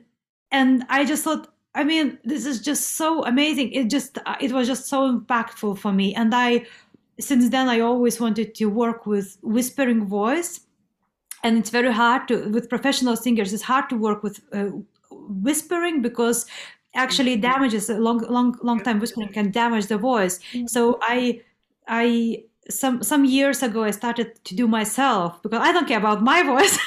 [0.51, 3.73] and i just thought i mean this is just so amazing.
[3.73, 6.15] It just it was just so impactful for me.
[6.15, 6.67] And i
[7.21, 10.61] since then i always wanted to work with whispering voice.
[11.45, 14.71] And it's very hard to with professional singers it's hard to work with uh,
[15.11, 16.47] whispering because
[16.95, 20.39] actually damages a long long long time whispering can damage the voice.
[20.39, 20.67] Mm-hmm.
[20.67, 21.41] so i
[21.87, 26.23] i some some years ago i started to do myself because i don't care about
[26.23, 26.79] my voice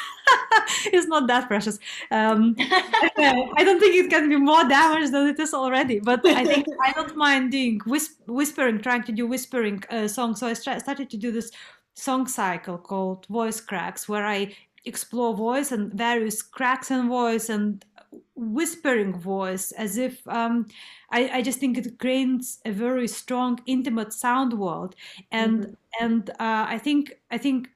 [0.94, 1.80] it's not that precious.
[2.10, 6.44] Um, i don't think it can be more damaged than it is already but i
[6.46, 10.40] think i don't mind doing whisp- whispering trying to do whispering uh, songs.
[10.40, 11.52] So i started to do this
[11.94, 14.54] song cycle called voice cracks where i
[14.86, 17.86] explore voice and various cracks in voice and
[18.36, 20.66] whispering voice as if um,
[21.12, 24.96] I, I, just think it creates a very strong intimate sound world.
[25.32, 25.74] And mm-hmm.
[26.06, 27.70] and uh, i think i think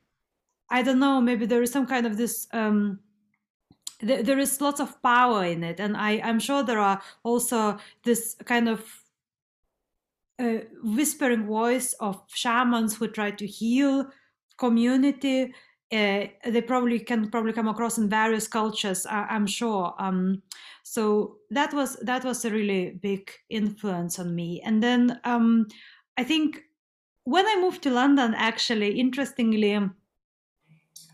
[0.70, 3.00] i don't know maybe there is some kind of this um,
[4.00, 7.78] th- there is lots of power in it and i i'm sure there are also
[8.04, 9.06] this kind of
[10.38, 14.06] uh, whispering voice of shamans who try to heal
[14.58, 15.54] community.
[15.94, 20.42] Uh, they probably can probably come across in various cultures I, am sure um,
[20.84, 24.62] so that was that was a really big influence on me.
[24.66, 25.68] And then um,
[26.18, 26.64] i think
[27.24, 29.78] when i moved to london actually interestingly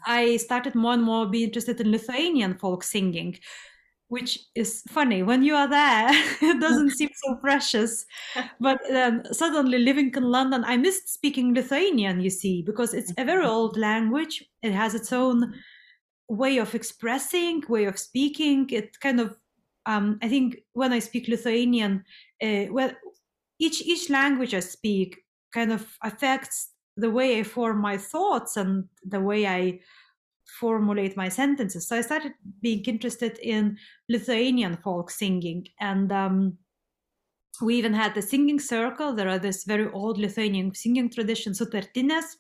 [0.06, 3.38] i started more and more be interested in lithuanian folk singing
[4.12, 5.24] which is funny.
[5.24, 6.10] When you are there
[6.42, 8.06] it doesn't seem so precious.
[8.60, 13.24] But then suddenly living in london i missed speaking lithuanian you see because it's a
[13.24, 13.52] very mm-hmm.
[13.52, 14.44] old language.
[14.62, 15.54] It has its own
[16.28, 18.70] way of expressing way of speaking.
[18.70, 19.38] It kind of
[19.86, 22.04] um, i think when i speak lithuanian
[22.44, 22.92] uh, well
[23.60, 25.18] each each language i speak
[25.54, 26.71] kind of affects
[27.02, 29.80] the way i form my thoughts and the way i
[30.60, 31.88] formulate my sentences.
[31.88, 33.78] So I started being interested in
[34.10, 35.68] Lithuanian folk singing.
[35.80, 36.58] And um,
[37.62, 39.14] we even had the singing circle.
[39.14, 42.36] There are this very old Lithuanian singing tradition, sutartinės.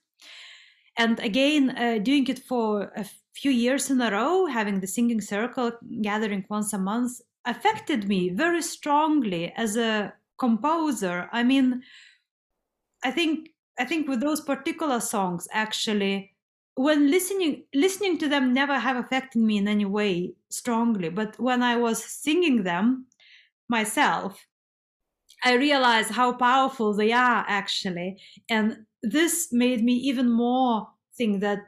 [0.97, 5.21] And again, uh, doing it for a few years in a row, having the singing
[5.21, 5.71] circle
[6.01, 11.29] gathering once a month, affected me very strongly as a composer.
[11.31, 11.81] I mean,
[13.03, 16.35] I think I think with those particular songs, actually,
[16.75, 21.09] when listening listening to them never have affected me in any way strongly.
[21.09, 23.07] But when i was singing them
[23.69, 24.47] myself
[25.43, 28.17] i realized how powerful they are actually.
[28.49, 31.59] And this made me even more think that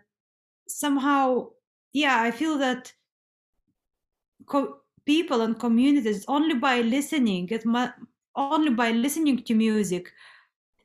[0.67, 1.51] somehow
[1.93, 2.93] yeah i feel that
[4.45, 7.95] co- people and communities only by listening it mu-
[8.35, 10.11] only by listening to music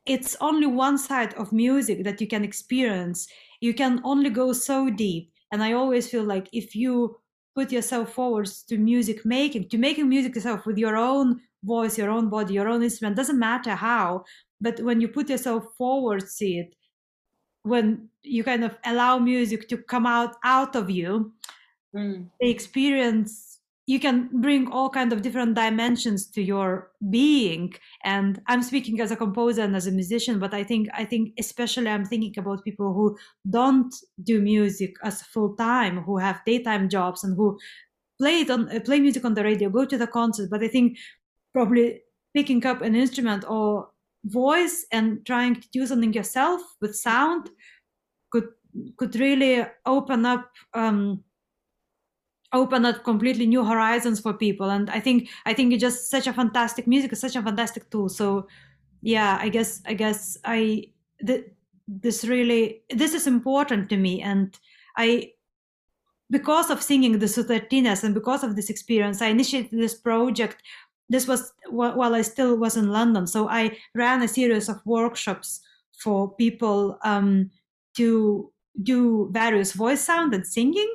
[0.09, 3.27] it's only one side of music that you can experience
[3.61, 7.15] you can only go so deep and i always feel like if you
[7.55, 12.09] put yourself forwards to music making to making music yourself with your own voice your
[12.09, 14.23] own body your own instrument doesn't matter how
[14.59, 16.75] but when you put yourself forward see it
[17.63, 21.31] when you kind of allow music to come out out of you
[21.95, 22.25] mm.
[22.39, 23.48] the experience
[23.89, 27.73] you can bring all kind of different dimensions to your being.
[28.03, 31.33] And i'm speaking as a composer and as a musician but i think i think
[31.39, 33.17] especially i'm thinking about people who
[33.49, 37.57] don't do music as full time who have daytime jobs and who
[38.19, 40.49] play it on uh, play music on the radio go to the concert.
[40.49, 40.97] But i think
[41.53, 42.01] probably
[42.35, 43.89] picking up an instrument or
[44.25, 47.49] voice and trying to do something yourself with sound
[48.31, 48.49] could
[48.97, 51.23] could really open up um,
[52.53, 54.69] open up completely new horizons for people.
[54.69, 58.09] And i think i think it's just such a fantastic music such a fantastic tool.
[58.09, 58.47] So
[59.01, 60.85] yeah i guess i guess i
[61.25, 61.45] th-
[61.87, 64.21] this really this is important to me.
[64.21, 64.57] And
[64.97, 65.31] i
[66.31, 70.63] because of singing the sutartinės and because of this experience i initiated this project.
[71.11, 73.27] This was while i still was in london.
[73.27, 75.61] So i ran a series of workshops
[75.99, 77.51] for people um,
[77.95, 80.93] to do various voice sound and singing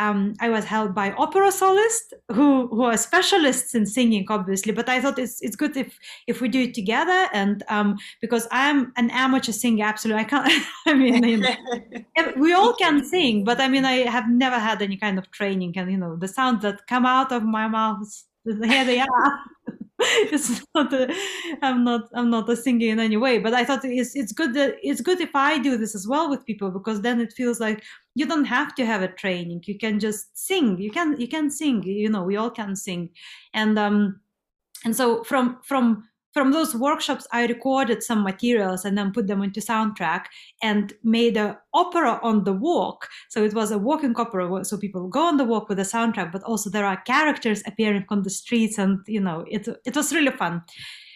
[0.00, 4.72] um, I was helped by opera solists who who are specialists in singing, obviously.
[4.72, 8.48] But I thought it's it's good if if we do it together, and um, because
[8.50, 10.64] I'm an amateur singer, absolutely, I can't.
[10.86, 11.36] I mean, you
[12.16, 15.30] know, we all can sing, but I mean, I have never had any kind of
[15.30, 18.08] training, and you know, the sounds that come out of my mouth,
[18.44, 19.40] here they are.
[20.00, 21.14] it's not a,
[21.62, 24.52] I'm not I'm not a singer in any way, but I thought it's it's good
[24.54, 27.60] that it's good if I do this as well with people because then it feels
[27.60, 27.82] like
[28.14, 29.62] you don't have to have a training.
[29.66, 30.78] You can just sing.
[30.78, 31.82] You can you can sing.
[31.82, 33.10] You know, we all can sing,
[33.52, 34.20] and um,
[34.84, 39.40] and so from from from those workshops, I recorded some materials and then put them
[39.40, 40.24] into soundtrack
[40.62, 43.08] and made an opera on the walk.
[43.28, 46.32] So it was a walking opera, so people go on the walk with the soundtrack,
[46.32, 50.12] but also there are characters appearing on the streets, and you know, it it was
[50.12, 50.62] really fun.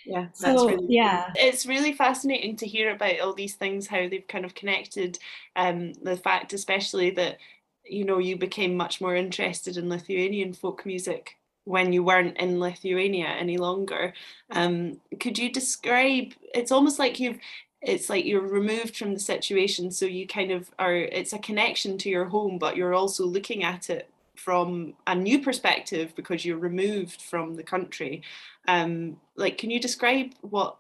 [0.05, 1.35] Yeah, so really yeah, cool.
[1.37, 5.19] it's really fascinating to hear about all these things, how they've kind of connected.
[5.57, 7.39] Um, the fact, especially that
[7.85, 12.61] you know you became much more interested in Lithuanian folk music when you weren't in
[12.61, 14.15] Lithuania any longer.
[14.51, 16.33] Um, could you describe?
[16.55, 17.39] It's almost like you've.
[17.81, 20.95] It's like you're removed from the situation, so you kind of are.
[20.95, 25.41] It's a connection to your home, but you're also looking at it from a new
[25.41, 28.23] perspective because you're removed from the country.
[28.67, 30.77] Um, like, can you describe what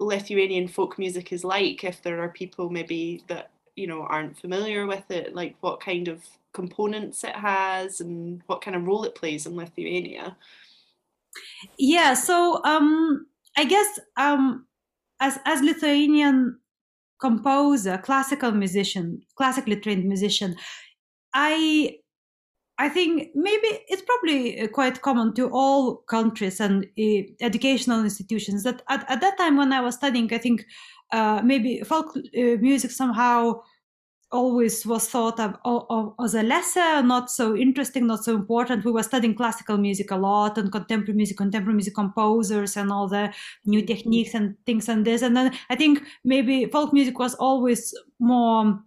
[0.00, 4.86] Lithuanian folk music is like if there are people maybe that you know aren't familiar
[4.86, 5.34] with it?
[5.34, 9.56] Like, what kind of components it has and what kind of role it plays in
[9.56, 10.36] Lithuania?
[11.78, 14.66] Yeah, so um, I guess um,
[15.20, 16.58] as as Lithuanian
[17.20, 20.56] composer, classical musician, classically trained musician,
[21.32, 21.98] I
[22.82, 28.64] I think maybe it's probably uh, quite common to all countries and uh, educational institutions
[28.64, 30.66] that at, at, that time when I was studying, I think
[31.12, 33.60] uh, maybe folk uh, music somehow
[34.32, 38.84] always was thought of, of, as a lesser, not so interesting, not so important.
[38.84, 43.06] We were studying classical music a lot and contemporary music, contemporary music composers and all
[43.06, 43.32] the
[43.64, 43.86] new mm-hmm.
[43.86, 45.22] techniques and things and this.
[45.22, 48.80] And then I think maybe folk music was always more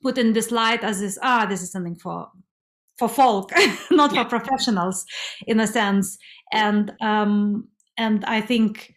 [0.00, 2.28] put in this light as this, ah, this is something for
[2.98, 3.52] for folk,
[3.90, 4.24] not yeah.
[4.24, 5.04] for professionals,
[5.46, 6.18] in a sense.
[6.52, 8.94] And um, and I think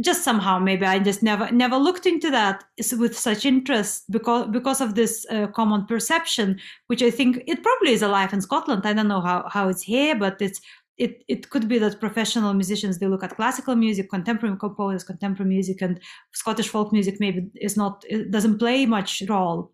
[0.00, 2.64] just somehow maybe I just never never looked into that
[2.98, 7.92] with such interest because because of this uh, common perception, which I think it probably
[7.92, 8.86] is alive in Scotland.
[8.86, 10.60] I don't know how how it's here, but it's
[10.98, 15.48] it, it could be that professional musicians they look at classical music contemporary composers contemporary
[15.48, 15.98] music and
[16.32, 19.72] scottish folk music maybe is not it doesn't play much role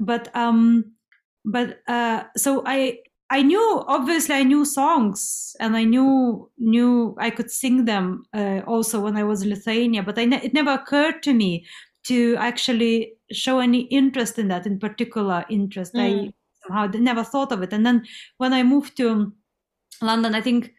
[0.00, 0.84] but um
[1.44, 2.98] but uh, so I
[3.30, 8.60] I knew obviously I knew songs and I knew knew I could sing them uh,
[8.66, 11.64] also when I was in Lithuania, but ne- it never occurred to me
[12.04, 15.94] to actually show any interest in that in particular interest.
[15.94, 16.00] Mm.
[16.00, 16.32] I
[16.66, 18.04] somehow never thought of it, and then
[18.38, 19.32] when I moved to
[20.02, 20.72] London, I think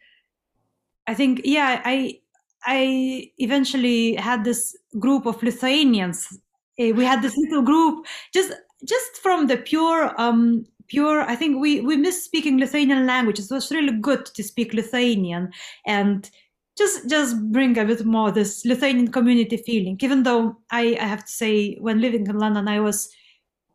[1.06, 2.18] I think yeah I
[2.64, 6.38] I eventually had this group of Lithuanians.
[6.78, 8.52] Eh, we had this little group just
[8.84, 13.50] just from the pure um pure i think we we miss speaking lithuanian language it
[13.50, 15.50] was really good to speak lithuanian
[15.86, 16.30] and
[16.76, 21.24] just just bring a bit more this lithuanian community feeling even though i i have
[21.24, 23.10] to say when living in london i was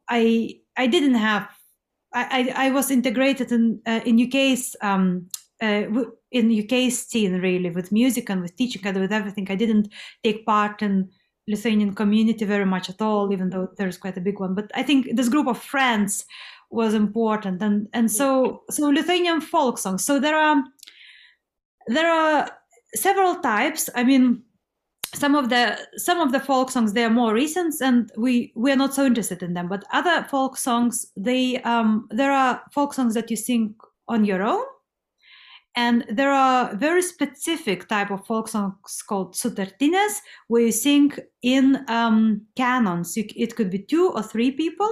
[0.09, 1.47] i i didn't have
[2.13, 5.27] i i, I was integrated in uh, in uk's um
[5.61, 5.83] uh,
[6.31, 9.47] in UK scene really with music and with teaching and with everything.
[9.49, 9.91] I didn't
[10.23, 11.09] take part in
[11.47, 14.53] Lithuanian community very much at all, even though there's quite a big one.
[14.53, 16.25] But I think this group of friends
[16.69, 20.03] was important, and and so so Lithuanian folk songs.
[20.03, 20.63] So there are
[21.87, 22.49] there are
[22.95, 23.89] several types.
[23.95, 24.43] I mean,
[25.13, 28.71] some of the some of the folk songs they are more recent, and we we
[28.71, 29.69] are not so interested in them.
[29.69, 33.75] But other folk songs, they um there are folk songs that you sing
[34.09, 34.65] on your own
[35.77, 40.15] and there are very specific type of folk songs called sutartines,
[40.47, 41.13] where you sing
[41.43, 43.13] in um, canons.
[43.15, 44.91] it could be two or three people,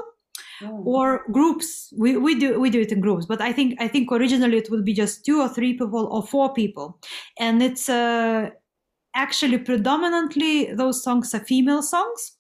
[0.62, 0.84] oh.
[0.86, 1.92] or groups.
[1.98, 4.70] We, we do we do it in groups, but I think I think originally it
[4.70, 7.00] would be just two or three people or four people,
[7.40, 8.52] and it's uh,
[9.16, 12.34] actually predominantly those songs are female songs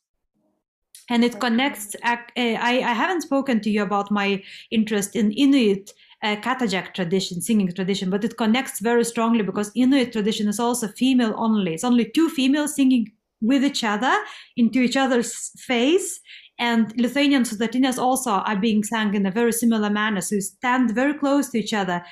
[1.09, 5.93] and it connects uh, I, I haven't spoken to you about my interest in inuit
[6.25, 10.87] uh, Katajjaq tradition, singing tradition, but it connects very strongly because Inuit tradition is also
[10.87, 11.75] female only.
[11.75, 13.11] It's only two females singing
[13.41, 14.13] with each other
[14.57, 16.19] into each other's face.
[16.57, 20.21] And Lithuanian sutartinės also are being sung in a very similar manner.
[20.21, 22.03] So you stand very close to each other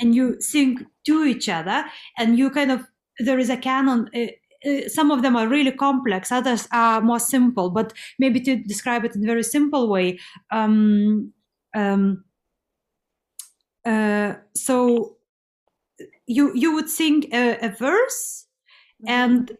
[0.00, 1.84] and you sing to each other,
[2.18, 2.86] and you kind of,
[3.18, 4.08] there is a canon.
[4.14, 4.26] Uh,
[4.68, 9.04] uh, some of them are really complex, others are more simple, but maybe to describe
[9.04, 10.18] it in a very simple way.
[10.50, 11.32] Um,
[11.74, 12.24] um,
[13.84, 15.16] uh, so
[16.26, 18.46] you you would sing a, a verse
[19.02, 19.08] mm-hmm.
[19.08, 19.52] and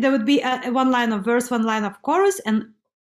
[0.00, 2.64] there would be a, one line of verse one line of chorus and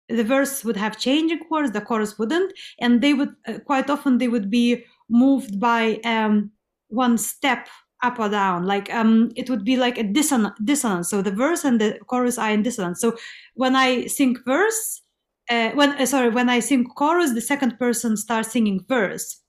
[0.09, 4.17] the verse would have changing chords the chorus wouldn't and they would uh, quite often
[4.17, 6.51] they would be moved by um,
[6.89, 7.67] one step
[8.03, 11.09] up or down like um, it would be like a disson- dissonance.
[11.09, 13.01] So the verse and the chorus are in dissonance.
[13.01, 13.17] So
[13.55, 15.01] when i sing verse
[15.49, 19.41] uh, when uh, sorry when i sing chorus the second person starts singing verse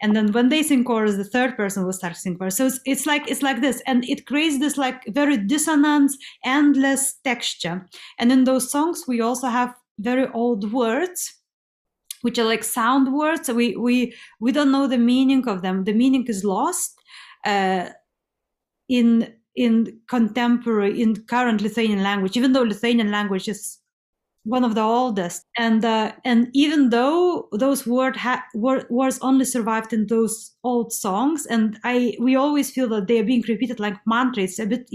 [0.00, 2.56] and then when they sing chorus the third person will start singing chorus.
[2.56, 3.82] So it's, it's like it's like this.
[3.86, 6.12] And it creates this like very dissonant
[6.44, 7.86] endless texture.
[8.18, 11.32] And in those songs we also have very old words
[12.22, 13.48] which are like sound words.
[13.48, 15.84] We we we don't know the meaning of them.
[15.84, 16.98] The meaning is lost
[17.44, 17.90] uh,
[18.88, 23.78] in in contemporary in current lithuanian language even though lithuanian language is
[24.46, 25.44] one of the oldest.
[25.58, 30.92] And uh, and even though those word ha- word, words only survived in those old
[30.92, 34.66] songs and i we always feel that they are being repeated like mantra it's a
[34.66, 34.88] bit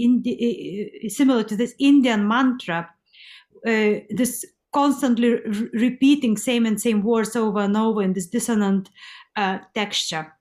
[1.10, 2.88] similar to this indian mantra
[3.66, 5.40] uh, this constantly r-
[5.74, 8.90] repeating same and same words over and over in this dissonant
[9.36, 10.32] uh, texture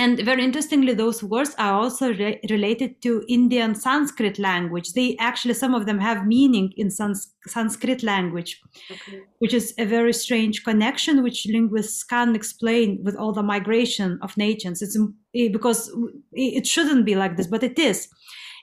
[0.00, 4.94] and very interestingly, those words are also re- related to Indian Sanskrit language.
[4.94, 9.20] They actually, some of them have meaning in Sans- Sanskrit language, okay.
[9.40, 14.34] which is a very strange connection, which linguists can't explain with all the migration of
[14.38, 14.80] nations.
[14.80, 14.96] It's
[15.36, 15.94] eh, because
[16.32, 18.08] it shouldn't be like this, but it is.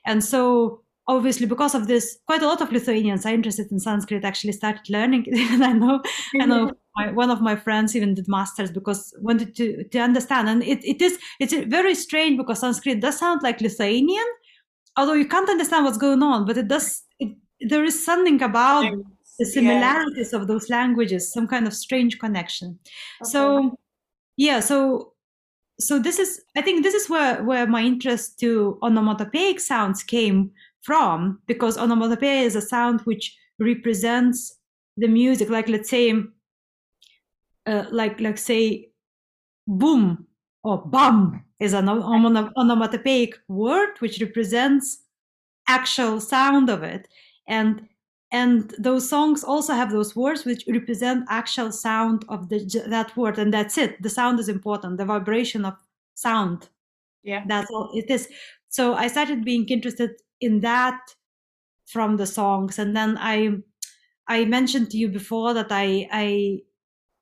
[0.08, 4.26] And so, obviously, because of this, quite a lot of Lithuanians are interested in Sanskrit
[4.26, 5.28] actually started learning.
[5.32, 6.02] and I know,
[6.42, 10.50] I know my, one of my friends even did masters because wanted to to understand.
[10.50, 14.26] And it, it is it's very strange because sanskrit does sound like lithuanian
[14.98, 18.92] although you can't understand what's going on but it does it, there is something about
[19.38, 22.80] the similarities of those languages some kind of strange connection.
[23.22, 23.30] Okay.
[23.30, 23.78] so
[24.36, 25.14] yeah so
[25.80, 30.52] so this is i think this is where where my interest to onomatopoeic sounds came
[30.82, 34.58] from because onomatopoeia is a sound which represents
[34.98, 35.50] the music.
[35.50, 36.14] Like let's say
[37.68, 38.90] uh, like like say
[39.68, 40.26] boom
[40.64, 45.00] or bum is an onomatopoeic word which represents
[45.68, 47.08] actual sound of it.
[47.48, 47.88] And
[48.32, 52.60] and those songs also have those words which represent actual sound of the
[52.90, 54.02] that word and that's it.
[54.02, 54.98] The sound is important.
[54.98, 55.76] The vibration of
[56.16, 56.70] sound.
[57.24, 57.44] Yeah.
[57.48, 58.28] That's all it is.
[58.70, 60.12] So i started being interested
[60.42, 61.00] in that
[61.86, 63.50] from the songs and then i
[64.28, 66.60] i mentioned to you before that i i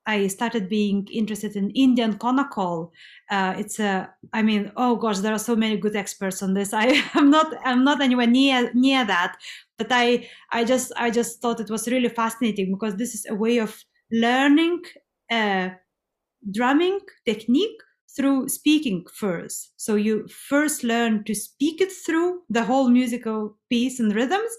[0.06, 2.90] I started being interested in Indian Konakol.
[3.30, 6.72] Uh, it's a, I mean, oh gosh, there are so many good experts on this.
[6.74, 9.36] I am not, I'm not anywhere near near that,
[9.78, 13.34] but I, I just, I just thought it was really fascinating because this is a
[13.34, 14.82] way of learning
[15.30, 15.70] uh,
[16.52, 17.80] drumming technique
[18.16, 19.72] through speaking first.
[19.76, 24.50] So you first learn to speak it through the whole musical piece and rhythms,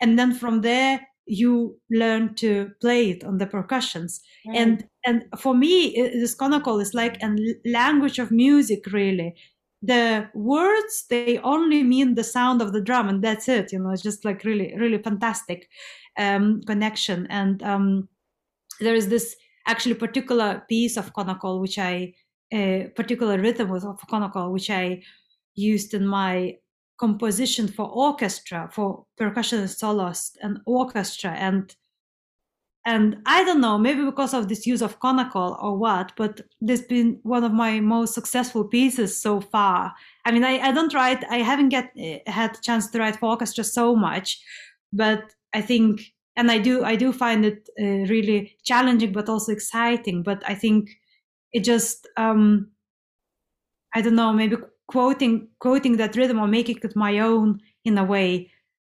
[0.00, 4.20] and then from there you learn to play it on the percussions.
[4.46, 4.56] Mm.
[4.56, 9.34] and and for me this konakol is like a language of music really.
[9.82, 13.90] The words they only mean the sound of the drum and that's it you know
[13.90, 15.68] it's just like really really fantastic
[16.18, 17.26] um, connection.
[17.28, 18.08] And um,
[18.80, 22.12] there is this actually particular piece of konakol which i
[22.52, 25.00] a particular rhythm of konakol which i
[25.54, 26.54] used in my
[26.98, 31.74] composition for orchestra for percussion soloist and orchestra and
[32.86, 36.80] and i don't know maybe because of this use of konakol or what but this
[36.80, 39.92] has been one of my most successful pieces so far.
[40.24, 43.16] I mean i, I don't write i haven't get uh, had a chance to write
[43.16, 44.40] for orchestra so much
[44.92, 46.00] but i think
[46.36, 50.54] and i do i do find it uh, really challenging but also exciting but i
[50.54, 50.90] think
[51.52, 52.70] it just um
[53.94, 58.04] i don't know maybe quoting quoting that rhythm or making it my own in a
[58.04, 58.50] way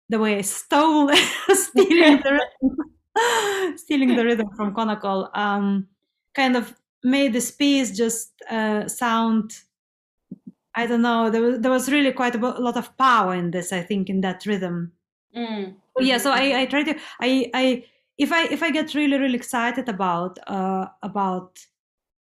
[0.08, 1.10] the way i stole
[1.52, 5.86] stealing the rhythm, stealing the rhythm from konakol um,
[6.34, 9.52] kind of made this piece just uh, sound
[10.74, 13.72] i don't know there was, there was really quite a lot of power in this
[13.72, 14.92] i think in that rhythm
[15.36, 15.74] mm.
[15.98, 17.84] yeah so i i try to i i
[18.18, 21.58] if i if i get really really excited about uh about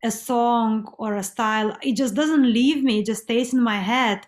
[0.05, 3.79] a song or a style it just doesn't leave me it just stays in my
[3.79, 4.27] head.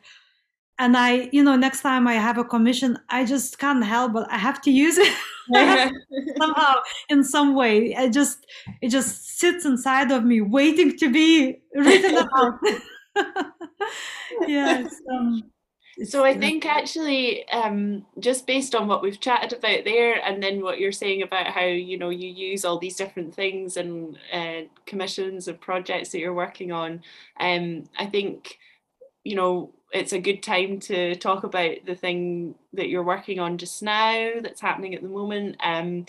[0.79, 4.31] And i you know next time i have a commission i just can't help but
[4.33, 5.15] i have to use it.
[6.41, 6.75] Somehow
[7.09, 7.95] in some way.
[7.97, 8.47] I just
[8.83, 12.61] it just sits inside of me waiting to be written about.
[14.47, 15.43] Yes um,
[16.05, 20.63] so I think actually, um, just based on what we've chatted about there, and then
[20.63, 24.63] what you're saying about how you know you use all these different things and uh,
[24.85, 27.03] commissions and projects that you're working on,
[27.41, 28.59] um, I think
[29.25, 33.59] you know it's a good time to talk about the thing that you're working on
[33.59, 36.07] just now that's happening at the moment um,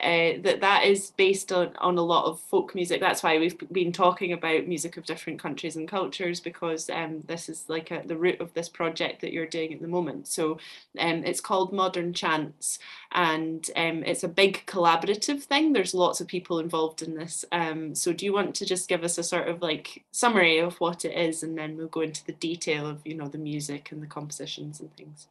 [0.00, 3.00] uh, that that is based on, on a lot of folk music.
[3.00, 7.48] That's why we've been talking about music of different countries and cultures because um, this
[7.48, 10.26] is like the root of this project that you're doing at the moment.
[10.26, 10.58] So
[10.98, 12.78] um, it's called modern chants
[13.12, 15.72] and um, it's a big collaborative thing.
[15.72, 19.04] There's lots of people involved in this um, so do you want to just give
[19.04, 22.24] us a sort of like summary of what it is and then we'll go into
[22.24, 25.28] the detail of you know the music and the compositions and things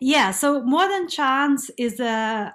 [0.00, 2.54] yeah, so Modern Chants is a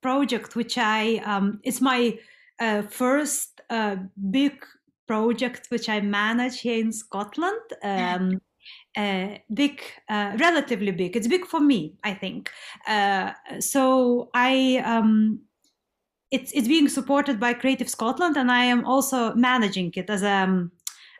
[0.00, 2.18] project which I, um, it's my
[2.60, 3.96] uh, first uh,
[4.30, 4.64] big
[5.06, 7.60] project which I manage here in Scotland.
[7.82, 8.40] Um,
[8.96, 11.16] uh, big, uh, relatively big.
[11.16, 12.50] It's big for me, I think.
[12.86, 15.40] Uh, so I, um,
[16.30, 20.30] it's it's being supported by Creative Scotland, and I am also managing it as a.
[20.30, 20.72] Um,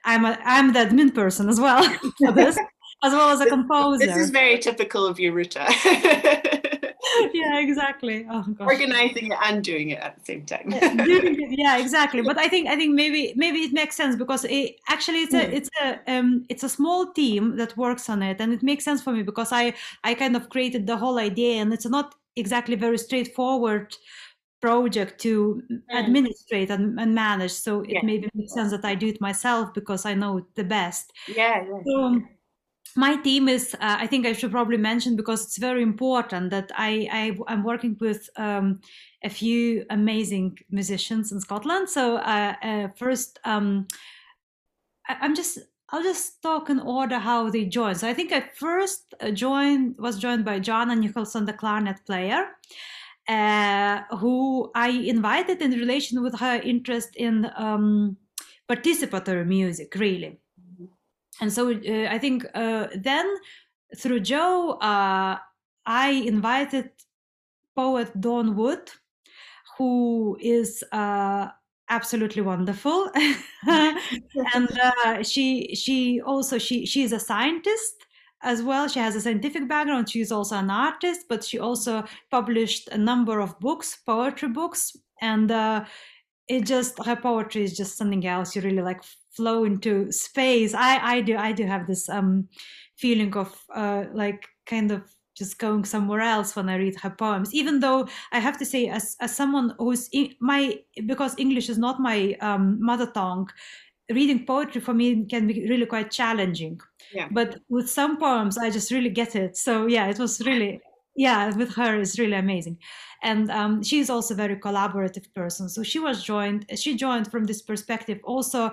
[0.04, 1.84] I'm a I'm the admin person as well
[2.18, 2.58] for this
[3.02, 4.06] as well as a composer.
[4.06, 5.66] This is very typical of you, Ruta.
[7.32, 8.26] yeah, exactly.
[8.30, 10.70] Oh, Organizing it and doing it at the same time.
[11.50, 12.22] yeah, exactly.
[12.30, 15.44] But I think I think maybe maybe it makes sense because it, actually it's a
[15.44, 15.52] hmm.
[15.52, 19.02] it's a um, it's a small team that works on it, and it makes sense
[19.02, 19.74] for me because I
[20.04, 23.96] I kind of created the whole idea, and it's not exactly very straightforward
[24.62, 25.80] project to mm.
[25.92, 28.00] administrate and, and, manage so it yeah.
[28.04, 31.64] maybe makes sense that i do it myself because i know it the best yeah,
[31.64, 31.80] yeah.
[31.84, 32.22] So,
[32.96, 36.70] my team is uh, i think i should probably mention because it's very important that
[36.76, 38.80] i, I am working with um,
[39.24, 41.88] a few amazing musicians in scotland.
[41.88, 43.86] So uh, uh, first um,
[45.08, 45.58] I, am just
[45.90, 47.98] i'll just talk in order how they joined.
[47.98, 52.48] So i think i first uh, joined was joined by joanna nicholson the clarinet player
[53.28, 58.16] uh, who i invited in relation with her interest in um,
[58.68, 60.41] participatory music really
[61.40, 63.26] and so uh, I think uh, then
[63.96, 65.38] through Joe, uh,
[65.86, 66.90] I invited
[67.74, 68.90] poet Dawn Wood,
[69.78, 71.48] who is uh,
[71.88, 73.10] absolutely wonderful,
[73.66, 78.06] and uh, she she also she she is a scientist
[78.42, 78.88] as well.
[78.88, 80.10] She has a scientific background.
[80.10, 85.50] She's also an artist, but she also published a number of books, poetry books, and
[85.50, 85.84] uh,
[86.48, 88.54] it just her poetry is just something else.
[88.54, 89.02] You really like
[89.36, 90.74] flow into space.
[90.74, 92.48] I I do I do have this um
[92.96, 95.02] feeling of uh like kind of
[95.34, 97.54] just going somewhere else when I read her poems.
[97.54, 101.78] Even though I have to say, as as someone who's in my because English is
[101.78, 103.48] not my um, mother tongue,
[104.10, 106.80] reading poetry for me can be really quite challenging.
[107.14, 107.28] Yeah.
[107.30, 109.56] But with some poems, I just really get it.
[109.56, 110.80] So yeah, it was really
[111.14, 112.78] yeah with her is really amazing
[113.22, 117.44] and um, she's also a very collaborative person so she was joined she joined from
[117.44, 118.72] this perspective also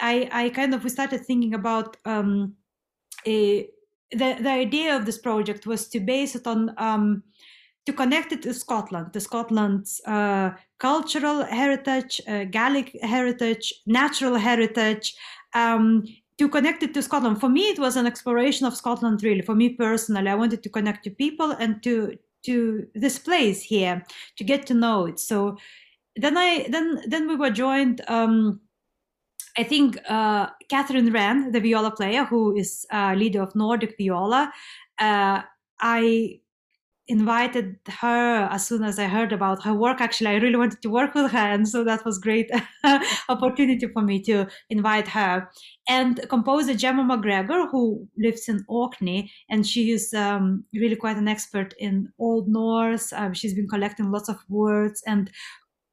[0.00, 2.54] I, I kind of we started thinking about um,
[3.26, 3.68] a,
[4.10, 7.22] the the idea of this project was to base it on um,
[7.86, 15.16] to connect it to Scotland, to Scotland's uh, cultural heritage, uh, Gaelic heritage, natural heritage,
[15.54, 16.04] um,
[16.38, 17.40] to connect it to Scotland.
[17.40, 19.22] For me, it was an exploration of Scotland.
[19.22, 23.62] Really, for me personally, I wanted to connect to people and to to this place
[23.62, 24.04] here
[24.36, 25.20] to get to know it.
[25.20, 25.56] So
[26.16, 28.02] then I then then we were joined.
[28.08, 28.60] Um,
[29.56, 34.50] I think uh, Catherine Wren, the viola player, who is uh, leader of Nordic Viola,
[34.98, 35.42] uh,
[35.80, 36.40] I
[37.08, 40.00] invited her as soon as I heard about her work.
[40.00, 42.50] Actually, I really wanted to work with her, and so that was great
[43.28, 45.50] opportunity for me to invite her.
[45.88, 51.28] And composer Gemma McGregor, who lives in Orkney, and she is um, really quite an
[51.28, 53.12] expert in Old Norse.
[53.12, 55.30] Um, she's been collecting lots of words and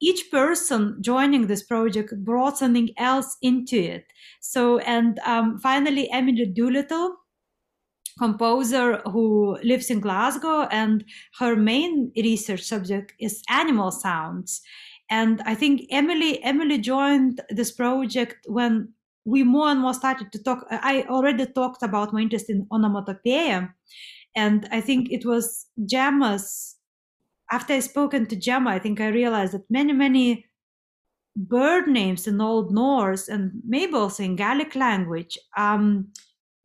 [0.00, 4.06] each person joining this project brought something else into it.
[4.40, 7.16] So, and um, finally, Emily Doolittle,
[8.18, 11.04] composer who lives in Glasgow, and
[11.38, 14.62] her main research subject is animal sounds.
[15.10, 18.92] And I think Emily Emily joined this project when
[19.24, 20.66] we more and more started to talk.
[20.70, 23.74] I already talked about my interest in onomatopoeia,
[24.36, 26.76] and I think it was Gemma's
[27.50, 30.46] after I spoken to Gemma, I think I realized that many, many
[31.36, 36.08] bird names in Old Norse and maybe also in Gaelic language um,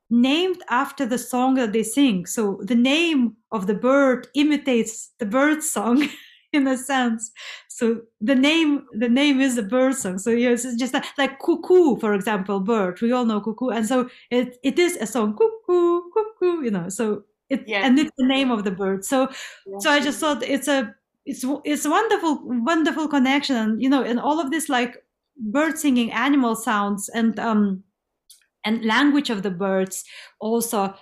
[0.09, 2.25] named after the song that they sing.
[2.25, 6.07] So the name of the bird imitates the bird song
[6.53, 7.31] in a sense.
[7.69, 10.17] So the name the name is a bird song.
[10.19, 13.01] So yes, it's just like cuckoo, for example, bird.
[13.01, 16.63] We all know cuckoo, and so it it is a song cuckoo cuckoo.
[16.63, 17.85] You know, so it, yeah.
[17.85, 19.29] and it's the name of the bird so
[19.65, 19.77] yeah.
[19.79, 20.93] so i just thought it's a
[21.25, 25.03] it's it's a wonderful wonderful connection and you know and all of this like
[25.37, 27.83] bird singing animal sounds and um
[28.63, 30.03] and language of the birds
[30.39, 30.95] also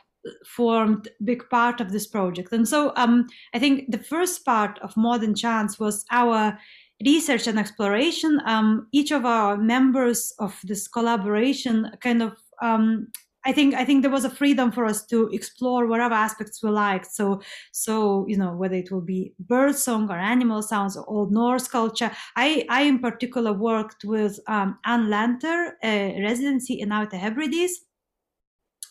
[0.45, 2.51] formed big part of this project.
[2.51, 6.57] And so um, I think the first part of Modern Chants was our
[7.05, 8.39] research and exploration.
[8.45, 13.07] Um, each of our members of this collaboration kind of um,
[13.45, 16.69] I think I think there was a freedom for us to explore whatever aspects we
[16.69, 17.11] liked.
[17.11, 17.41] So
[17.71, 21.67] so you know whether it will be bird song or animal sounds or Old Norse
[21.67, 22.11] culture.
[22.35, 27.81] I I in particular worked with um, An Lanntair, a residency in Outer Hebrides,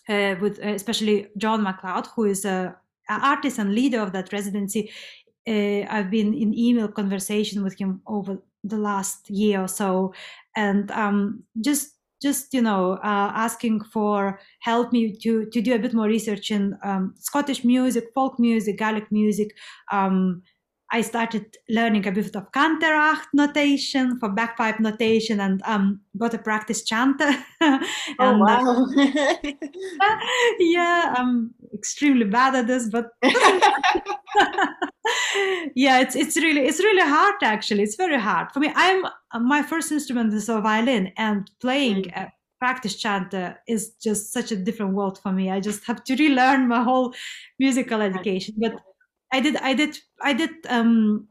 [0.09, 2.77] uh, with uh, especially John MacLeod, who is a,
[3.09, 4.91] a, artist and leader of that residency.
[5.49, 10.13] Uh, I've been in email conversation with him over the last year or so,
[10.57, 15.79] and um, just just you know uh, asking for help me to to do a
[15.79, 19.55] bit more research in um, Scottish music, folk music, Gaelic music.
[19.91, 20.43] Um,
[20.95, 26.39] I started learning a bit of Canntaireachd notation for bagpipe notation and um, got a
[26.39, 27.31] practice chanter.
[27.63, 27.83] and,
[28.19, 28.87] oh, wow.
[28.99, 30.17] uh,
[30.59, 33.07] yeah, I'm extremely bad at this, but
[35.75, 37.83] yeah, it's it's really it's really hard actually.
[37.83, 38.73] It's very hard for me.
[38.75, 39.05] I'm
[39.41, 42.17] my first instrument is a violin, and playing mm.
[42.17, 42.33] a
[42.63, 45.51] practice chanter is just such a different world for me.
[45.51, 47.13] I just have to relearn my whole
[47.59, 48.75] musical education, but
[49.33, 51.27] I did, I did, I did um,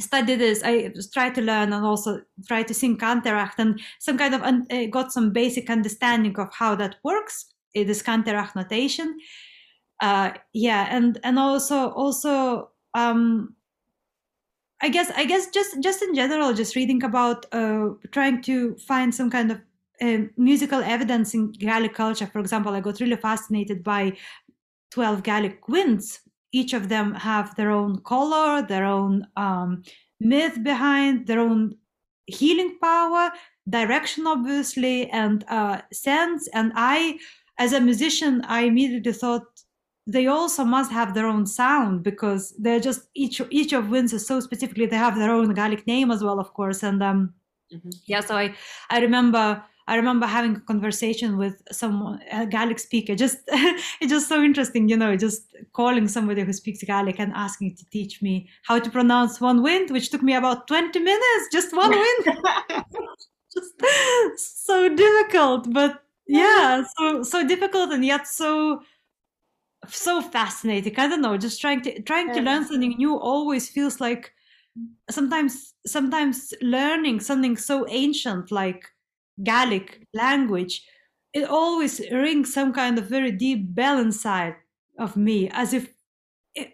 [0.00, 0.62] study this.
[0.64, 4.86] I tried to learn and also try to sing Canntaireachd and some kind of uh,
[4.90, 7.46] got some basic understanding of how that works.
[7.74, 9.16] It is Canntaireachd notation.
[10.00, 13.54] Uh, yeah, and and also also um,
[14.80, 19.14] I guess I guess just just in general, just reading about uh, trying to find
[19.14, 19.60] some kind of
[20.00, 22.26] uh, musical evidence in Gaelic culture.
[22.26, 24.12] For example, I got really fascinated by
[24.90, 26.20] 12 Gaelic winds
[26.52, 29.82] each of them have their own color, their own um,
[30.20, 31.76] myth behind, their own
[32.26, 33.30] healing power,
[33.68, 36.48] direction, obviously, and uh, sense.
[36.48, 37.18] And I,
[37.58, 39.46] as a musician, I immediately thought
[40.08, 44.26] they also must have their own sound because they're just each each of wins is
[44.26, 46.82] so specifically they have their own Gaelic name as well, of course.
[46.82, 47.34] And um,
[47.72, 47.90] mm-hmm.
[48.06, 48.54] yeah, so I
[48.88, 53.14] I remember I remember having a conversation with someone, a Gaelic speaker.
[53.14, 53.38] Just
[54.00, 55.42] it's just so interesting, you know, just
[55.74, 59.90] calling somebody who speaks Gaelic and asking to teach me how to pronounce one wind,
[59.90, 62.24] which took me about 20 minutes, just one wind.
[63.52, 68.80] just so difficult, but yeah, so so difficult and yet so
[69.86, 70.94] so fascinating.
[70.98, 74.32] I don't know, just trying to trying to learn something new always feels like
[75.10, 78.84] sometimes sometimes learning something so ancient like
[79.42, 80.84] Gaelic language,
[81.32, 84.56] it always rings some kind of very deep bell inside
[84.98, 85.92] of me, as if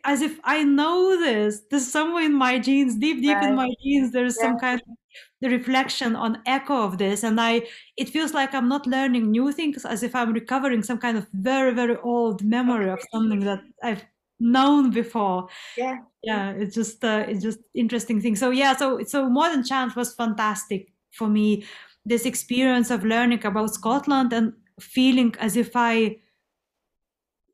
[0.05, 1.63] as if I know this.
[1.71, 3.49] There's somewhere in my genes, deep, deep right.
[3.49, 4.49] in my genes, there's yeah.
[4.49, 4.97] some kind of
[5.45, 7.23] the reflection on echo of this.
[7.23, 7.63] And I
[7.99, 11.27] it feels like I'm not learning new things, as if I'm recovering some kind of
[11.35, 14.05] very, very old memory of something that I've
[14.41, 15.49] known before.
[15.77, 15.99] Yeah.
[16.23, 16.53] Yeah.
[16.53, 18.37] It's just uh, it's just interesting thing.
[18.37, 21.65] So yeah, so so modern chant was fantastic for me
[22.07, 26.17] this experience of learning about Scotland and feeling as if I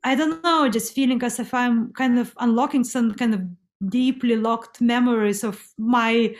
[0.03, 3.41] I don't know, just feeling as if I'm kind of unlocking some kind of
[3.89, 6.35] deeply locked memories of my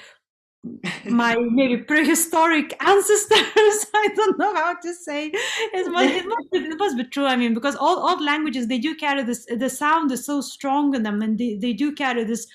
[1.06, 3.86] my maybe prehistoric ancestors.
[3.94, 5.32] I don't know how to say.
[5.34, 7.26] It must, it must, be, it must be true.
[7.26, 9.46] I mean, because all, all languages they do carry this.
[9.46, 12.48] The sound is so strong in them, and they, they do carry this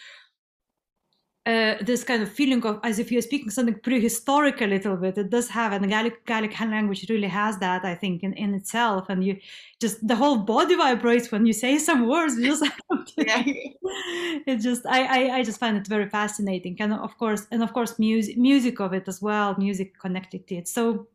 [1.46, 5.16] uh, this kind of feeling of as if you're speaking something prehistoric a little bit.
[5.16, 8.52] It does have, and the Gaelic, Gaelic language really has that, I think, in, in
[8.52, 9.08] itself.
[9.08, 9.38] And you
[9.80, 12.36] just the whole body vibrates when you say some words.
[12.36, 12.64] Just
[13.16, 13.42] yeah.
[14.46, 17.72] it just I, I I just find it very fascinating, and of course, and of
[17.72, 20.66] course, music music of it as well, music connected to it.
[20.66, 21.06] So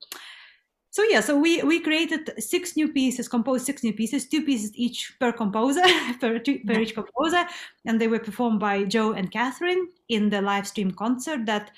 [0.92, 4.72] so yeah, so we we created six new pieces, composed six new pieces, two pieces
[4.76, 5.84] each per composer,
[6.20, 7.46] per, two, per each composer,
[7.86, 11.72] and they were performed by Joe and Catherine in the live stream concert that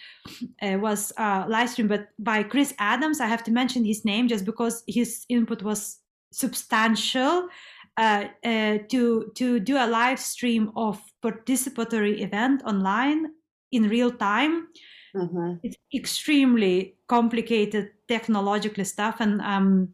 [0.64, 3.22] uh, was uh, live streamed but by Chris Adams.
[3.22, 6.00] I have to mention his name just because his input was
[6.32, 7.50] substantial.
[7.96, 13.28] Uh, uh to to do a live stream of participatory event online
[13.72, 14.70] in real time
[15.16, 15.54] Mm-hmm.
[15.64, 19.90] It's extremely complicated technologically stuff, and um,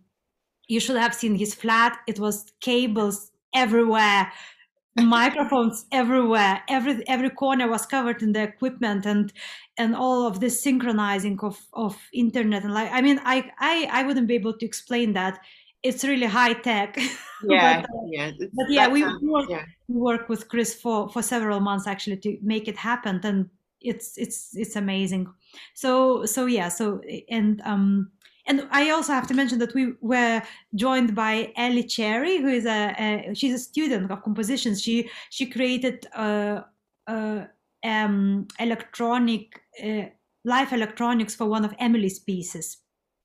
[0.68, 1.98] you should have seen his flat.
[2.08, 4.32] It was cables everywhere,
[4.96, 6.64] microphones everywhere.
[6.70, 9.34] Every every corner was covered in the equipment, and
[9.78, 12.90] and all of this synchronizing of of internet and like.
[12.92, 15.40] I mean, I I I wouldn't be able to explain that.
[15.84, 16.98] It's really high tech.
[17.42, 18.32] Yeah, but, uh, yeah.
[18.38, 19.64] But yeah, we, work, yeah.
[19.88, 23.50] we work with Chris for for several months actually to make it happen, and
[23.82, 25.28] it's it's it's amazing
[25.74, 28.12] so so yeah so and um
[28.50, 30.42] and I also have to mention that we were
[30.74, 34.82] joined by Ellie Cherry, who is a, a she's a student of compositions.
[34.82, 36.62] She she created uh,
[37.06, 37.46] uh,
[37.84, 40.06] um, electronic uh,
[40.44, 42.78] live electronics for one of Emily's pieces.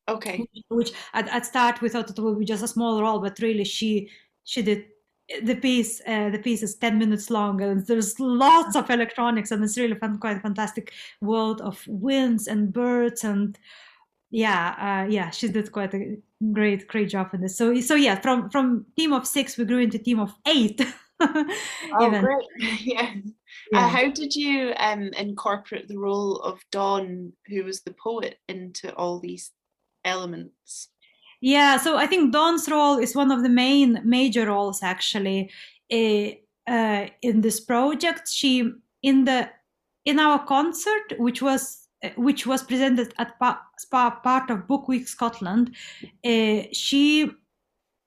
[0.09, 0.47] Okay.
[0.69, 3.65] Which at, at start we thought it would be just a small role, but really
[3.65, 4.11] she
[4.45, 4.85] she did
[5.43, 9.64] the piece uh, the piece is 10 minutes long and there's lots of electronics and
[9.64, 13.59] it's really fun quite a fantastic world of winds and birds and
[14.31, 16.16] yeah uh, yeah she did quite a
[16.53, 17.57] great great job in this.
[17.57, 20.81] So so yeah from from team of six we grew into team of eight.
[21.20, 22.81] Oh great.
[22.83, 23.14] Yeah,
[23.72, 23.87] yeah.
[23.87, 28.93] Uh, how did you um incorporate the role of dawn who was the poet into
[28.97, 29.53] all these
[30.05, 30.89] elements
[31.45, 35.51] yeah, so I think Dawn's role is one of the main major roles actually
[35.92, 38.28] uh, in this project.
[38.28, 38.72] She
[39.03, 39.51] in the
[40.07, 43.61] in our concert, which was uh, which was presented at pa-
[44.22, 45.76] part of Book Week Scotland,
[46.24, 47.30] uh, she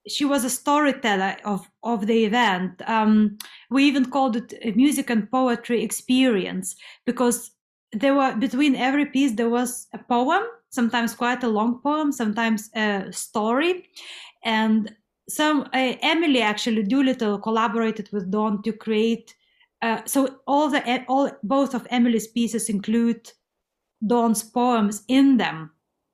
[0.08, 2.82] she was a storyteller of of the event.
[2.88, 3.38] Um,
[3.70, 6.76] we even called it a music and poetry experience
[7.06, 7.52] because
[7.94, 12.70] there were between every piece there was a poem sometimes quite a long poem, sometimes
[12.76, 13.88] a story.
[14.44, 14.96] And
[15.30, 19.36] some uh, Emily actually Doolittle collaborated with Dawn to create.
[19.82, 23.32] Uh, so all the all both of Emily's pieces include
[24.06, 25.72] Dawn's poems in them.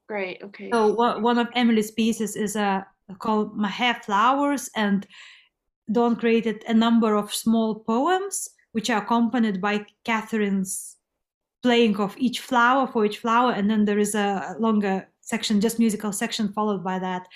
[0.07, 0.41] Great.
[0.43, 0.69] Okay.
[0.71, 5.07] So one of Emily's pieces is a uh, called My Hair Flowers, and
[5.91, 10.97] Dawn created a number of small poems which are accompanied by Catherine's
[11.63, 15.79] playing of each flower for each flower and then there is a longer section just
[15.79, 17.27] musical section followed by that.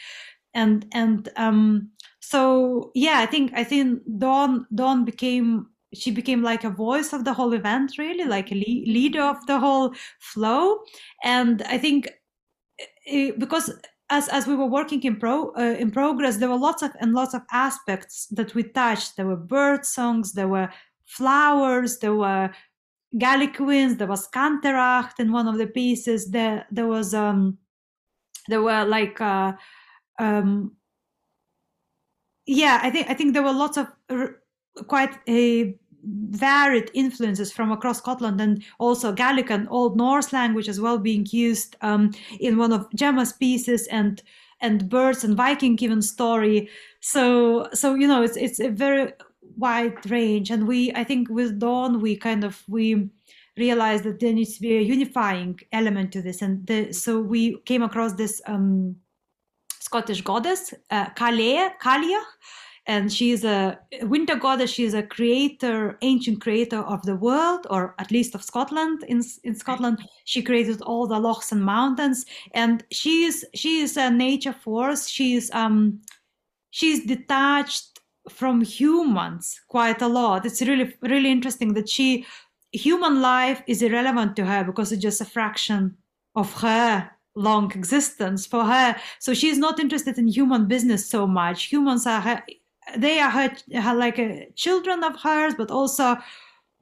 [0.54, 6.64] And and um so yeah i think i think dawn dawn became she became like
[6.66, 10.80] a voice of the whole event really like a le- leader of the whole flow.
[11.24, 12.10] And i think
[13.06, 13.72] it, because
[14.10, 17.14] as as we were working in pro uh, in progress there were lots of and
[17.14, 19.16] lots of aspects that we touched.
[19.16, 20.70] There were bird songs there were
[21.06, 22.52] flowers there were
[23.18, 23.98] Gaelic winds.
[23.98, 26.32] There was Canntaireachd in one of the pieces.
[26.32, 27.58] There, there was um,
[28.48, 29.54] there were like uh,
[30.20, 30.76] um,
[32.46, 32.80] yeah.
[32.82, 34.38] I think I think there were lots of r-
[34.88, 40.80] quite a varied influences from across Scotland and also Gaelic and Old Norse language as
[40.80, 44.22] well being used um, in one of Gemma's pieces and
[44.60, 46.70] and birds and Viking even story.
[47.02, 49.14] So so you know it's it's a very
[49.58, 50.52] wide range.
[50.52, 53.10] And we i think with dawn we kind of we
[53.58, 56.42] realized that there needs to be a unifying element to this.
[56.42, 58.96] And the, so we came across this um,
[59.80, 62.24] scottish goddess uh, Cailleach,
[62.86, 64.72] and she is a winter goddess.
[64.72, 69.04] She is a creator ancient creator of the world or at least of scotland.
[69.10, 72.26] In, in scotland she created all the lochs and mountains.
[72.54, 75.10] And she is she is a nature force.
[75.10, 76.00] She's um
[76.72, 77.97] she's detached
[78.30, 80.46] from humans quite a lot.
[80.46, 82.26] It's really really interesting that she
[82.72, 85.98] human life is irrelevant to her because it's just a fraction
[86.36, 88.96] of her long existence for her.
[89.20, 91.66] So she's not interested in human business so much.
[91.66, 92.44] Humans are her,
[92.98, 96.18] they are her, her like uh, children of hers, but also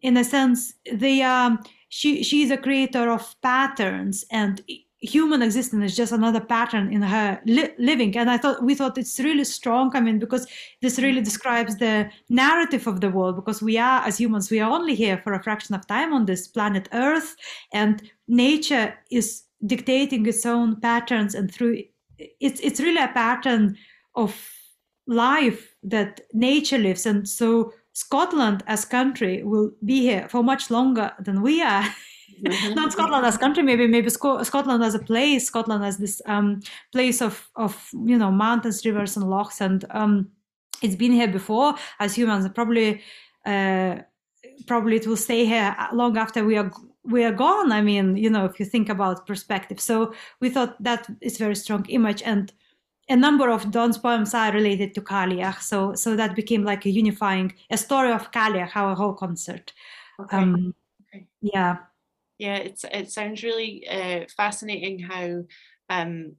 [0.01, 1.59] in a sense they are.
[1.89, 4.61] She she's a creator of patterns and
[5.05, 8.17] human existence is just another pattern in her li- living.
[8.17, 10.47] And i thought we thought it's really strong i mean because
[10.81, 11.25] this really mm.
[11.25, 15.17] describes the narrative of the world because we are as humans we are only here
[15.23, 17.35] for a fraction of time on this planet earth
[17.73, 21.81] and nature is dictating its own patterns and through
[22.17, 23.77] it's it's really a pattern
[24.15, 24.35] of
[25.07, 27.05] life that nature lives.
[27.05, 31.85] And so scotland as country will be here for much longer than we are
[32.45, 32.75] Mm-hmm.
[32.75, 37.21] Not Scotland as country, maybe maybe Scotland as a place, Scotland as this um, place
[37.21, 40.29] of of you know mountains, rivers, and lochs, and um,
[40.81, 42.47] it's been here before as humans.
[42.53, 43.01] Probably,
[43.45, 43.97] uh,
[44.67, 46.71] probably it will stay here long after we are
[47.03, 47.71] we are gone.
[47.71, 49.79] I mean, you know, if you think about perspective.
[49.79, 52.53] So we thought that is very strong image and
[53.07, 56.89] a number of Dawn's poems are related to Cailleach, so so that became like a
[56.89, 59.73] unifying a story of Cailleach, our whole concert.
[60.19, 60.37] Okay.
[60.37, 60.73] Um,
[61.09, 61.25] okay.
[61.41, 61.77] Yeah
[62.37, 65.43] yeah it's it sounds really uh, fascinating how
[65.89, 66.35] um,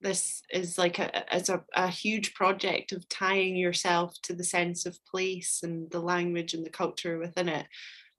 [0.00, 4.86] this is like a as a, a huge project of tying yourself to the sense
[4.86, 7.66] of place and the language and the culture within it.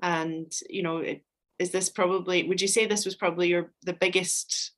[0.02, 1.24] And you know it,
[1.60, 4.72] is this probably would you say this was probably your the biggest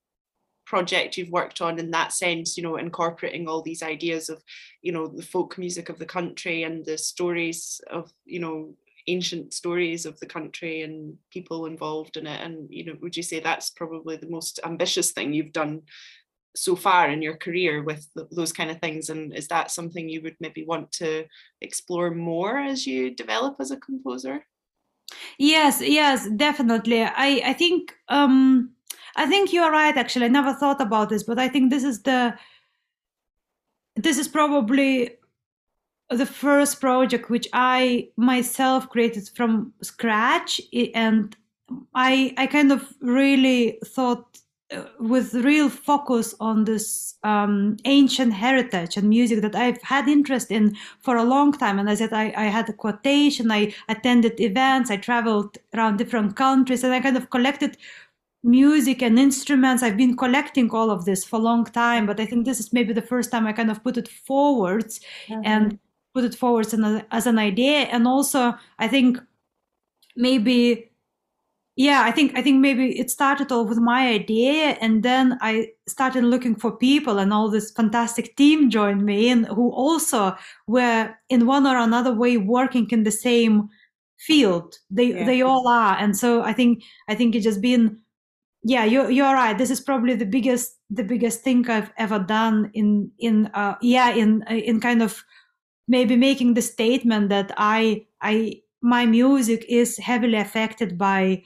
[0.65, 4.41] project you've worked on in that sense you know incorporating all these ideas of
[4.81, 8.73] you know the folk music of the country and the stories of you know
[9.07, 12.41] ancient stories of the country and people involved in it.
[12.41, 15.81] And you know would you say that's probably the most ambitious thing you've done
[16.55, 19.09] so far in your career with those kind of things?
[19.09, 21.25] And is that something you would maybe want to
[21.61, 24.45] explore more as you develop as a composer?
[25.37, 27.03] Yes yes definitely.
[27.03, 28.71] I i think um
[29.15, 30.25] i think you're right actually.
[30.25, 32.35] I never thought about this but i think this is the
[33.95, 35.17] this is probably
[36.09, 40.61] the first project which i myself created from scratch
[40.93, 41.35] and
[41.95, 44.39] i i kind of really thought
[44.99, 50.75] with real focus on this um, ancient heritage and music that I've had interest in
[50.99, 51.79] for a long time.
[51.79, 56.35] And I said I, I had a quotation, I attended events, I traveled around different
[56.35, 57.77] countries, and I kind of collected
[58.43, 59.83] music and instruments.
[59.83, 62.73] I've been collecting all of this for a long time, but I think this is
[62.73, 65.41] maybe the first time I kind of put it forwards mm-hmm.
[65.45, 65.79] and
[66.13, 66.73] put it forwards
[67.11, 67.87] as an idea.
[67.91, 69.19] And also, I think
[70.15, 70.91] maybe
[71.75, 75.67] yeah i think i think maybe it started all with my idea and then i
[75.87, 80.35] started looking for people and all this fantastic team joined me in who also
[80.67, 83.67] were in one or another way working in the same
[84.19, 85.25] field they yeah.
[85.25, 87.99] they all are and so i think i think it's just been
[88.63, 92.69] yeah you're, you're right this is probably the biggest the biggest thing i've ever done
[92.75, 95.23] in in uh yeah in in kind of
[95.87, 101.41] maybe making the statement that i i my music is heavily affected by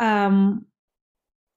[0.00, 0.66] um,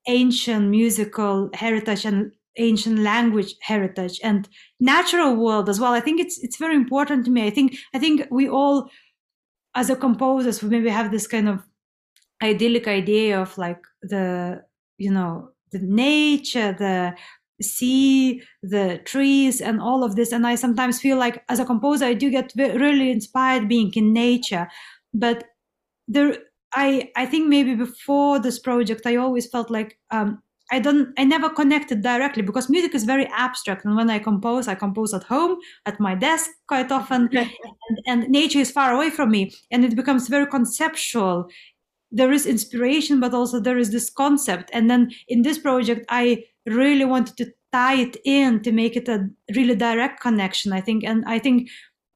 [0.08, 4.50] ancient musical heritage and ancient language heritage and
[4.80, 5.94] natural world as well.
[5.94, 7.46] I think it's it's very important to me.
[7.46, 8.90] I think i think we all
[9.76, 11.64] as a composers we maybe have this kind of
[12.44, 14.62] idyllic idea of like the
[14.98, 17.16] you know the nature the
[17.62, 22.06] sea the trees and all of this and i sometimes feel like as a composer
[22.06, 24.68] i do get really inspired being in nature
[25.14, 25.44] but
[26.08, 26.38] there
[26.74, 30.42] I I think maybe before this project, I always felt like um,
[30.72, 34.68] I don't I never connected directly because music is very abstract, and when I compose,
[34.68, 39.10] I compose at home at my desk quite often, and, and nature is far away
[39.10, 41.50] from me, and it becomes very conceptual.
[42.12, 46.46] There is inspiration, but also there is this concept, and then in this project, I
[46.66, 50.72] really wanted to tie it in to make it a really direct connection.
[50.74, 51.70] I think, and I think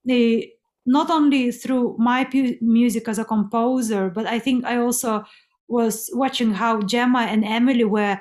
[0.05, 0.49] the
[0.85, 2.27] not only through my
[2.61, 5.23] music as a composer, but I think I also
[5.67, 8.19] was watching how Gemma and Emily were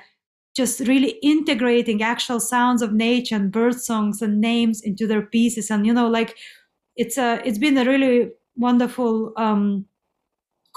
[0.57, 5.71] just really integrating actual sounds of nature and bird songs and names into their pieces.
[5.71, 6.37] And you know, like
[6.97, 9.87] it's a it's been a really wonderful um,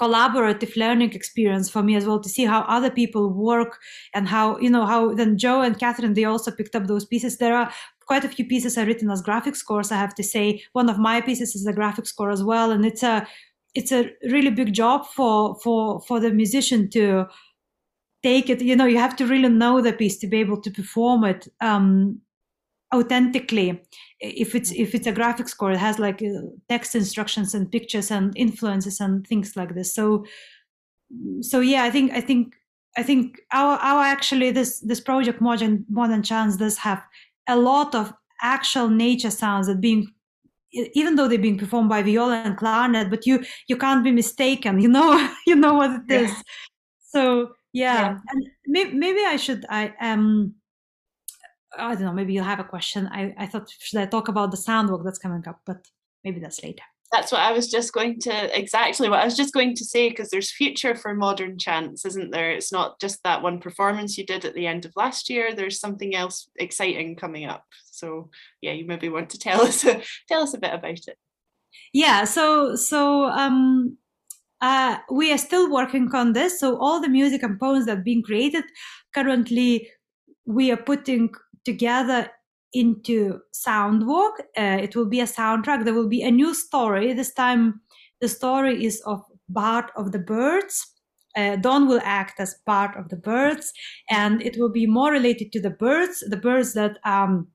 [0.00, 3.78] collaborative learning experience for me as well to see how other people work
[4.12, 7.38] and how you know how then joe and catherine they also picked up those pieces
[7.38, 7.70] there are
[8.06, 9.90] quite a few pieces are written as graphic scores.
[9.90, 12.84] I have to say, one of my pieces is a graphic score as well, and
[12.84, 13.26] it's a
[13.74, 17.26] it's a really big job for for for the musician to
[18.22, 18.60] take it.
[18.60, 21.48] You know, you have to really know the piece to be able to perform it
[21.60, 22.20] um,
[22.94, 23.82] authentically.
[24.20, 28.10] If it's if it's a graphic score, it has like uh, text instructions and pictures
[28.10, 29.94] and influences and things like this.
[29.94, 30.24] So
[31.40, 32.54] so yeah, I think I think
[32.96, 37.02] I think our our actually this this project modern modern chants does have
[37.48, 40.12] a lot of actual nature sounds that being
[40.72, 44.80] even though they're being performed by viola and clarinet but you you can't be mistaken
[44.84, 46.42] you know you know what it is yeah.
[47.06, 48.18] so yeah, yeah.
[48.28, 50.54] and maybe, maybe i should i um
[51.78, 54.50] i don't know maybe you'll have a question i i thought should i talk about
[54.50, 55.86] the sound work that's coming up but
[56.24, 59.54] maybe that's later that's what I was just going to exactly what I was just
[59.54, 62.50] going to say because there's future for modern chants, isn't there?
[62.50, 65.54] It's not just that one performance you did at the end of last year.
[65.54, 67.64] There's something else exciting coming up.
[67.84, 69.82] So yeah, you maybe want to tell us
[70.28, 71.16] tell us a bit about it.
[71.92, 72.24] Yeah.
[72.24, 73.96] So so um,
[74.60, 76.58] uh, we are still working on this.
[76.58, 78.64] So all the music components that are being created
[79.14, 79.88] currently,
[80.46, 81.30] we are putting
[81.64, 82.30] together
[82.72, 84.32] into Soundwalk.
[84.58, 85.84] Uh, it will be a soundtrack.
[85.84, 87.12] There will be a new story.
[87.12, 87.80] This time,
[88.20, 90.86] the story is of Bard of the Birds.
[91.36, 93.72] Uh, Dawn will act as part of the birds,
[94.08, 97.48] and it will be more related to the birds, the birds that um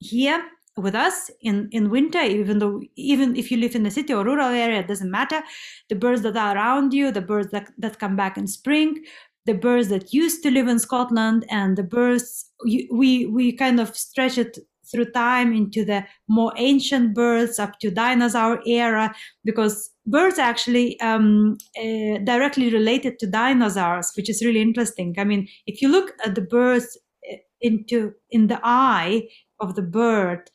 [0.00, 0.44] here
[0.76, 2.20] with us in in winter.
[2.20, 5.42] Even though even if you live in a city or rural area, it doesn't matter.
[5.88, 9.02] The birds that are around you, the birds that that come back in spring,
[9.48, 12.44] the birds that used to live in Scotland and the birds
[12.92, 14.58] we we kind of stretch it
[14.90, 21.56] through time into the more ancient birds up to dinosaur era because birds actually um,
[21.78, 25.14] uh, directly related to dinosaurs which is really interesting.
[25.18, 26.98] I mean if you look at the birds
[27.30, 29.28] eh, into in the eye
[29.60, 30.50] of the bird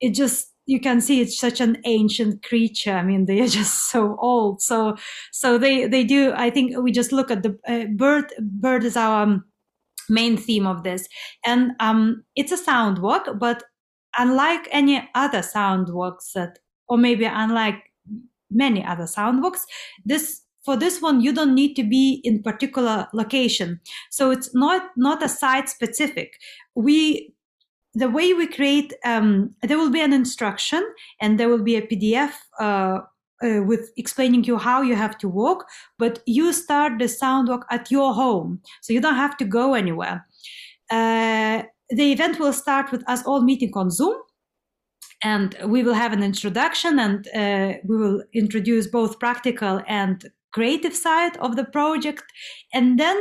[0.00, 2.92] it just you can see it's such an ancient creature.
[2.92, 4.62] I mean they are just so old.
[4.62, 4.96] So
[5.32, 8.96] so they they do i think we just look at the uh, bird bird is
[8.96, 9.44] our um,
[10.08, 11.08] main theme of this.
[11.44, 13.64] And um, it's a sound walk, but
[14.18, 16.58] unlike any other sound walks that,
[16.88, 17.76] or maybe unlike
[18.50, 19.64] many other sound walks,
[20.04, 23.80] this for this one you don't need to be in particular location.
[24.10, 26.34] So it's not not a site specific.
[26.74, 27.34] We
[27.94, 30.82] the way we create um, there will be an instruction
[31.20, 33.00] and there will be a pdf uh,
[33.42, 35.66] uh, with explaining you how you have to walk,
[35.98, 39.74] but you start the sound walk at your home, so you don't have to go
[39.74, 40.24] anywhere.
[40.90, 44.14] Uh, the event will start with us all meeting on Zoom,
[45.24, 50.94] and we will have an introduction, and uh, we will introduce both practical and creative
[50.94, 52.24] side of the project,
[52.72, 53.16] and then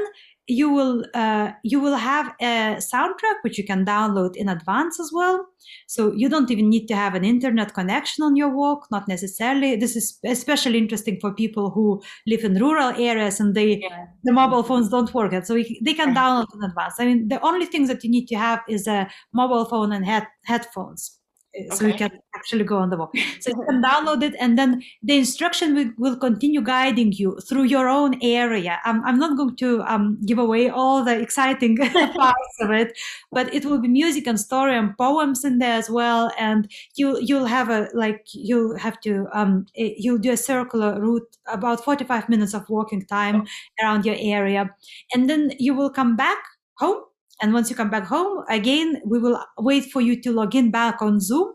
[0.52, 5.10] you will uh, you will have a soundtrack which you can download in advance as
[5.14, 5.45] well.
[5.88, 9.78] So you don't even need to have an internet connection on your walk not necessarily.
[9.78, 14.08] This is especially interesting for people who live in rural areas and they yeah.
[14.24, 15.47] the mobile phones don't work yet.
[15.47, 16.95] So they can download in advance.
[16.99, 20.06] I mean the only things that you need to have is a mobile phone and
[20.06, 21.21] head, headphones
[21.56, 21.76] okay.
[21.76, 23.16] so you can actually go on the walk.
[23.39, 27.64] So you can download it, and then the instruction will, will continue guiding you through
[27.64, 28.80] your own area.
[28.84, 31.78] I'm, I'm not going to um, give away all the exciting
[32.16, 32.97] parts of it,
[33.32, 36.32] but it will be music and story and poems in there as well.
[36.39, 40.99] And you you'll have a like you'll have to um, eh, you'll do a circular
[40.99, 43.45] route about 45 minutes of walking time
[43.82, 44.70] around your area,
[45.14, 46.39] and then you will come back
[46.78, 47.04] home
[47.42, 50.72] and once you come back home, again, we will wait for you to log in
[50.72, 51.54] back on Zoom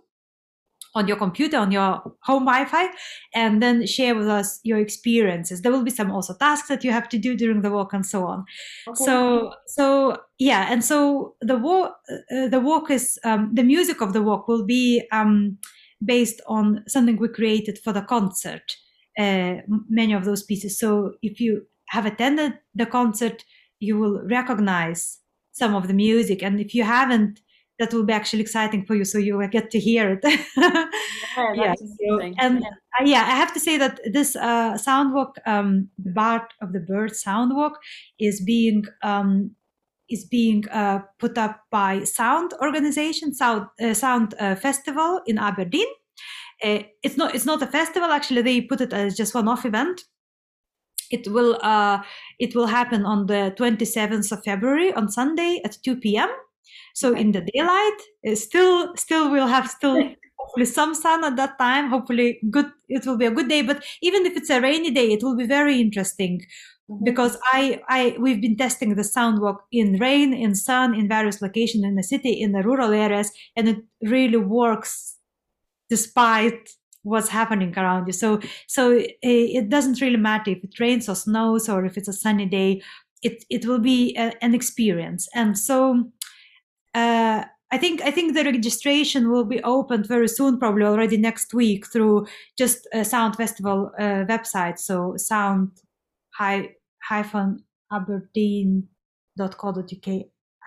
[0.96, 2.88] on your computer, on your home Wi-Fi,
[3.34, 5.60] and then share with us your experiences.
[5.60, 8.04] There will be some also tasks that you have to do during the walk and
[8.04, 8.44] so on.
[8.88, 9.04] Okay.
[9.04, 11.98] So, so yeah, and so the walk,
[12.34, 15.58] uh, the walk is um, the music of the walk will be um,
[16.02, 18.76] based on something we created for the concert.
[19.18, 19.56] Uh,
[19.88, 20.78] many of those pieces.
[20.78, 23.44] So if you have attended the concert,
[23.80, 25.18] you will recognize
[25.56, 26.42] some of the music.
[26.42, 27.40] And if you haven't,
[27.78, 30.20] that will be actually exciting for you, so you will get to hear it.
[30.56, 31.74] yeah, yeah.
[31.74, 32.68] So, and yeah.
[32.98, 33.22] Uh, yeah.
[33.22, 37.74] I have to say that this uh, soundwalk, um, the Bard of the Bird soundwalk,
[38.18, 39.50] is being um,
[40.08, 45.88] is being uh, put up by Sound Organization, Sound uh, Sound uh, Festival in Aberdeen.
[46.64, 48.42] Uh, it's not it's not a festival actually.
[48.42, 50.02] They put it as just one off event
[51.10, 52.02] it will uh,
[52.38, 56.28] it will happen on the 27th of February on Sunday at 2 p.m.
[56.94, 59.96] So in the daylight, uh, still still we'll have still
[60.38, 61.88] hopefully some sun at that time.
[61.90, 63.62] Hopefully good it will be a good day.
[63.62, 66.40] But even if it's a rainy day, it will be very interesting.
[66.90, 67.04] Mm-hmm.
[67.04, 71.84] Because I, I, we've been testing the soundwalk in rain, in sun, in various locations
[71.84, 75.16] in the city, in the rural areas, and it really works
[75.90, 76.70] despite
[77.06, 78.12] what's happening around you.
[78.12, 82.08] So so it, it, doesn't really matter if it rains or snows or if it's
[82.08, 82.82] a sunny day.
[83.22, 85.28] It it will be a, an experience.
[85.34, 86.10] And so
[86.94, 91.54] uh, I think I think the registration will be opened very soon, probably already next
[91.54, 92.26] week through
[92.58, 94.78] just a Sound Festival uh, website.
[94.78, 95.70] So sound
[96.38, 98.86] hyphen aberdeen.co.uk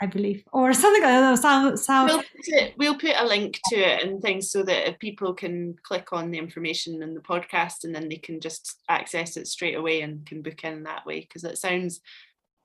[0.02, 1.02] I believe, or something.
[1.02, 1.36] Don't know.
[1.36, 2.10] Sound, sound.
[2.10, 5.76] We'll put, it, we'll put a link to it and things so that people can
[5.84, 9.76] click on the information in the podcast and then they can just access it straight
[9.76, 12.00] away and can book in that way because it sounds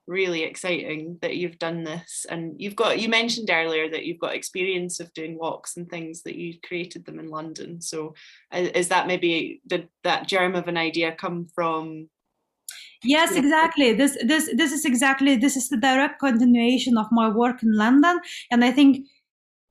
[0.07, 4.35] really exciting that you've done this and you've got you mentioned earlier that you've got
[4.35, 8.13] experience of doing walks and things that you created them in london so
[8.53, 12.07] uh, is that maybe did that germ of an idea come from
[13.05, 13.93] Yes, exactly.
[13.93, 18.19] This this this is exactly this is the direct continuation of my work in London,
[18.51, 19.05] and I think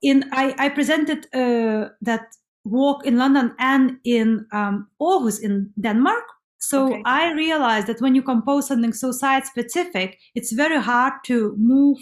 [0.03, 2.27] in I I presented uh, that
[2.65, 6.25] walk in London and in um, Aarhus in Denmark.
[6.59, 7.03] So okay.
[7.05, 11.99] I realized that when you compose something so site specific, it's very hard to move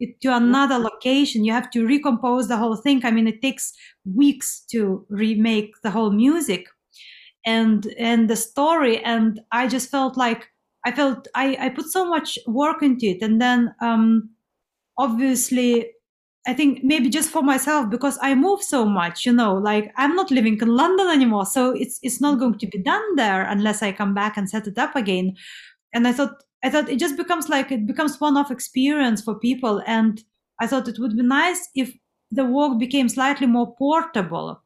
[0.00, 1.44] it to another location.
[1.44, 3.04] You have to recompose the whole thing.
[3.04, 3.72] I mean, it takes
[4.04, 6.66] weeks to remake the whole music
[7.46, 8.98] and and the story.
[9.04, 10.48] And I just felt like
[10.84, 13.22] I felt I, I put so much work into it.
[13.22, 14.30] And then um,
[14.98, 15.90] obviously,
[16.46, 20.16] I think maybe just for myself because I move so much, you know, like I'm
[20.16, 21.46] not living in London anymore.
[21.46, 24.66] So it's it's not going to be done there unless I come back and set
[24.66, 25.36] it up again.
[25.94, 29.82] And I thought I thought it just becomes like it becomes one-off experience for people.
[29.86, 30.22] And
[30.60, 31.92] I thought it would be nice if
[32.32, 34.62] the walk became slightly more portable.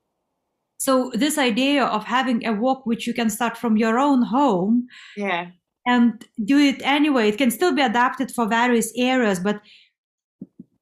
[0.79, 4.87] So this idea of having a walk which you can start from your own home,
[5.17, 5.49] yeah,
[5.87, 7.29] and do it anyway.
[7.29, 9.61] It can still be adapted for various areas, but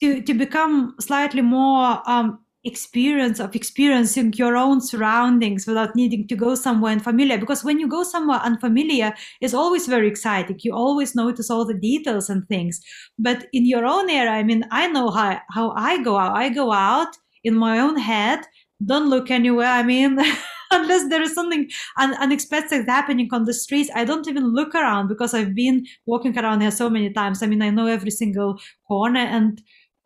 [0.00, 6.36] to, to become slightly more um, experience of experiencing your own surroundings without needing to
[6.36, 7.38] go somewhere unfamiliar.
[7.38, 10.58] Because when you go somewhere unfamiliar it's always very exciting.
[10.60, 12.80] You always notice all the details and things.
[13.18, 16.36] But in your own area i mean i know how, how i go out.
[16.36, 18.40] I go out in my own head.
[18.84, 20.18] Don't look anywhere i mean
[20.70, 25.08] unless there is something un- unexpected happening on the streets i don't even look around
[25.08, 28.58] because i've been walking around here so many times i mean i know every single
[28.88, 29.62] corner and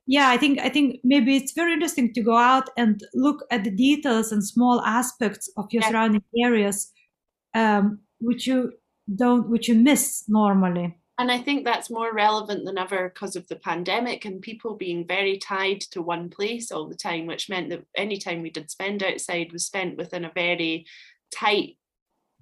[0.06, 3.64] yeah i think i think maybe it's very interesting to go out and look at
[3.64, 5.88] the details and small aspects of your yeah.
[5.90, 6.92] surrounding areas
[7.54, 8.72] um, which you
[9.14, 13.46] don't which you miss normally and i think that's more relevant than ever because of
[13.48, 17.70] the pandemic and people being very tied to one place all the time which meant
[17.70, 20.86] that any time we did spend outside was spent within a very
[21.34, 21.76] tight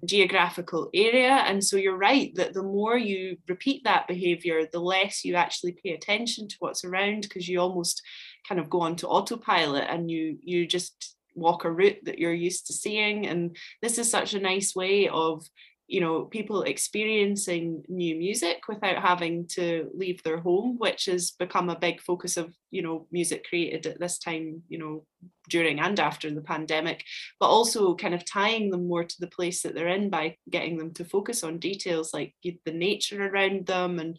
[0.05, 1.29] geographical area.
[1.29, 5.71] And so you're right that the more you repeat that behavior, the less you actually
[5.83, 8.01] pay attention to what's around because you almost
[8.47, 12.67] kind of go onto autopilot and you you just walk a route that you're used
[12.67, 13.27] to seeing.
[13.27, 15.45] And this is such a nice way of
[15.87, 21.69] you know people experiencing new music without having to leave their home which has become
[21.69, 25.05] a big focus of you know music created at this time you know
[25.49, 27.05] during and after the pandemic
[27.39, 30.77] but also kind of tying them more to the place that they're in by getting
[30.77, 34.17] them to focus on details like the nature around them and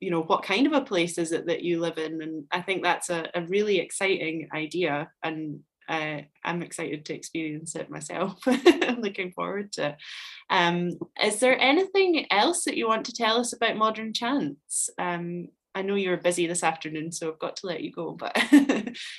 [0.00, 2.62] you know what kind of a place is it that you live in and i
[2.62, 8.40] think that's a, a really exciting idea and uh, I'm excited to experience it myself.
[8.46, 9.96] I'm looking forward to it.
[10.50, 14.90] Um, is there anything else that you want to tell us about Modern Chants?
[14.98, 18.12] Um, I know you're busy this afternoon, so I've got to let you go.
[18.12, 18.36] But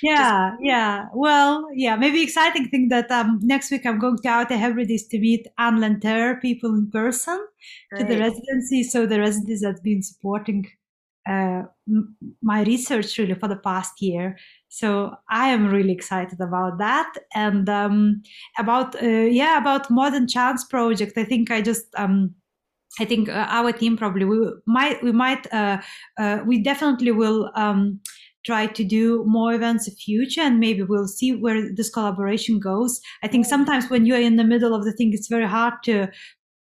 [0.02, 0.62] yeah, just...
[0.62, 1.04] yeah.
[1.14, 1.96] Well, yeah.
[1.96, 5.78] Maybe exciting thing that um, next week I'm going to Outer Hebrides to meet An
[5.78, 7.46] Lanntair people in person
[7.94, 8.84] to the residency.
[8.84, 10.66] So the residencies have been supporting
[11.28, 11.62] uh,
[12.42, 14.38] my research really for the past year.
[14.76, 18.22] So I am really excited about that and um,
[18.58, 21.16] about uh, yeah about Modern Chants project.
[21.16, 22.34] I think I just um,
[23.00, 25.80] I think uh, our team probably we might we might uh,
[26.18, 28.00] uh, we definitely will um,
[28.44, 32.60] try to do more events in the future and maybe we'll see where this collaboration
[32.60, 33.00] goes.
[33.22, 36.08] I think sometimes when you're in the middle of the thing, it's very hard to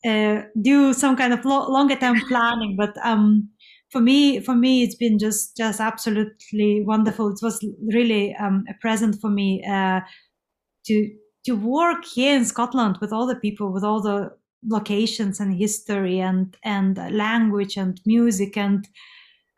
[0.05, 3.49] uh, do some kind of lo- longer term planning, but um,
[3.91, 7.29] for me for me it's been just just absolutely wonderful.
[7.29, 7.63] It was
[7.93, 10.01] really um, a present for me uh,
[10.87, 11.09] to
[11.47, 14.29] to work here in scotland with all the people with all the
[14.67, 18.87] locations and history and and language and music and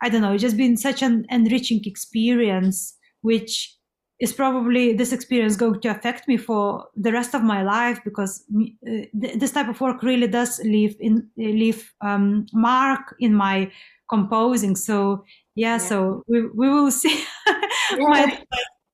[0.02, 3.76] i don't know it's just been such an enriching experience which
[4.20, 8.44] is probably this experience going to affect me for the rest of my life because
[8.86, 13.70] uh, this type of work really does leave in leave um, mark in my
[14.10, 14.76] composing.
[14.76, 15.78] So yeah, yeah.
[15.78, 17.24] so we we will see.
[17.46, 17.96] Yeah.
[17.98, 18.46] might,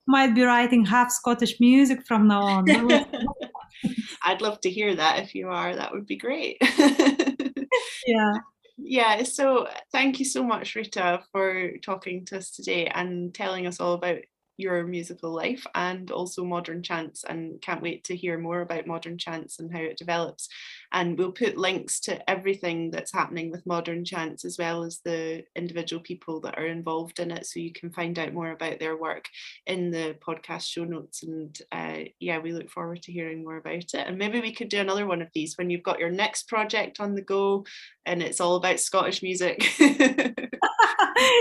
[0.06, 2.66] might be writing half Scottish music from now on.
[4.22, 5.74] I'd love to hear that if you are.
[5.74, 6.58] That would be great.
[8.06, 8.32] yeah.
[8.78, 13.80] Yeah, so thank you so much, Ruta, for talking to us today and telling us
[13.80, 14.18] all about
[14.56, 19.18] your musical life and also modern chants and can't wait to hear more about modern
[19.18, 20.48] chants and how it develops.
[20.92, 25.44] And we'll put links to everything that's happening with modern chants as well as the
[25.54, 28.96] individual people that are involved in it so you can find out more about their
[28.96, 29.28] work
[29.66, 31.22] in the podcast show notes.
[31.22, 33.94] And uh, yeah we look forward to hearing more about it.
[33.94, 37.00] And maybe we could do another one of these when you've got your next project
[37.00, 37.64] on the go
[38.04, 39.64] and it's all about scottish music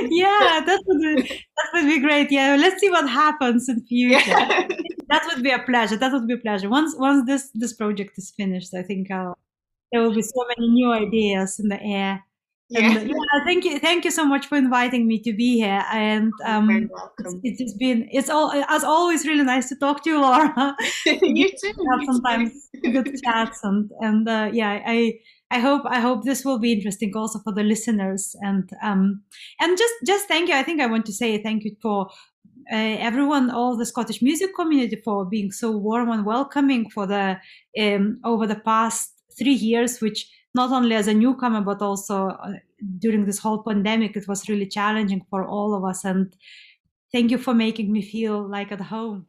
[0.10, 2.32] yeah that would be that would be great.
[2.32, 4.20] Yeah let's see what happens in future.
[4.28, 4.68] Yeah.
[5.10, 6.70] that would be a pleasure that would be a pleasure.
[6.70, 9.38] Once once this this project is finished i think I'll,
[9.92, 12.24] there will be so many new ideas in the air.
[12.70, 12.98] Yeah.
[12.98, 16.34] And, yeah thank you thank you so much for inviting me to be here and
[16.46, 20.22] um it's, it's just been it's all as always really nice to talk to you
[20.22, 20.76] laura.
[21.06, 25.14] You too have sometimes good chats and and uh, yeah i
[25.52, 29.24] I hope I hope this will be interesting also for the listeners and um
[29.60, 30.56] and just just thank you.
[30.56, 32.10] I think I want to say thank you for
[32.72, 37.38] uh, everyone, all the Scottish music community for being so warm and welcoming for the
[37.80, 42.54] um, over the past three years, which not only as a newcomer but also uh,
[43.00, 46.04] during this whole pandemic, it was really challenging for all of us.
[46.06, 46.36] And
[47.12, 49.28] thank you for making me feel like at home.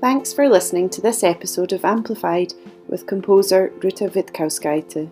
[0.00, 2.52] Thanks for listening to this episode of Amplified
[2.86, 5.08] with composer Ruta Vitkauskaite.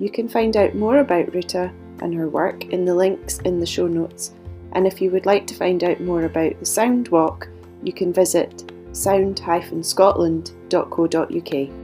[0.00, 1.70] You can find out more about Ruta
[2.00, 4.32] and her work in the links in the show notes.
[4.72, 7.46] And if you would like to find out more about the Sound Walk,
[7.84, 11.83] you can visit sound-scotland.co.uk.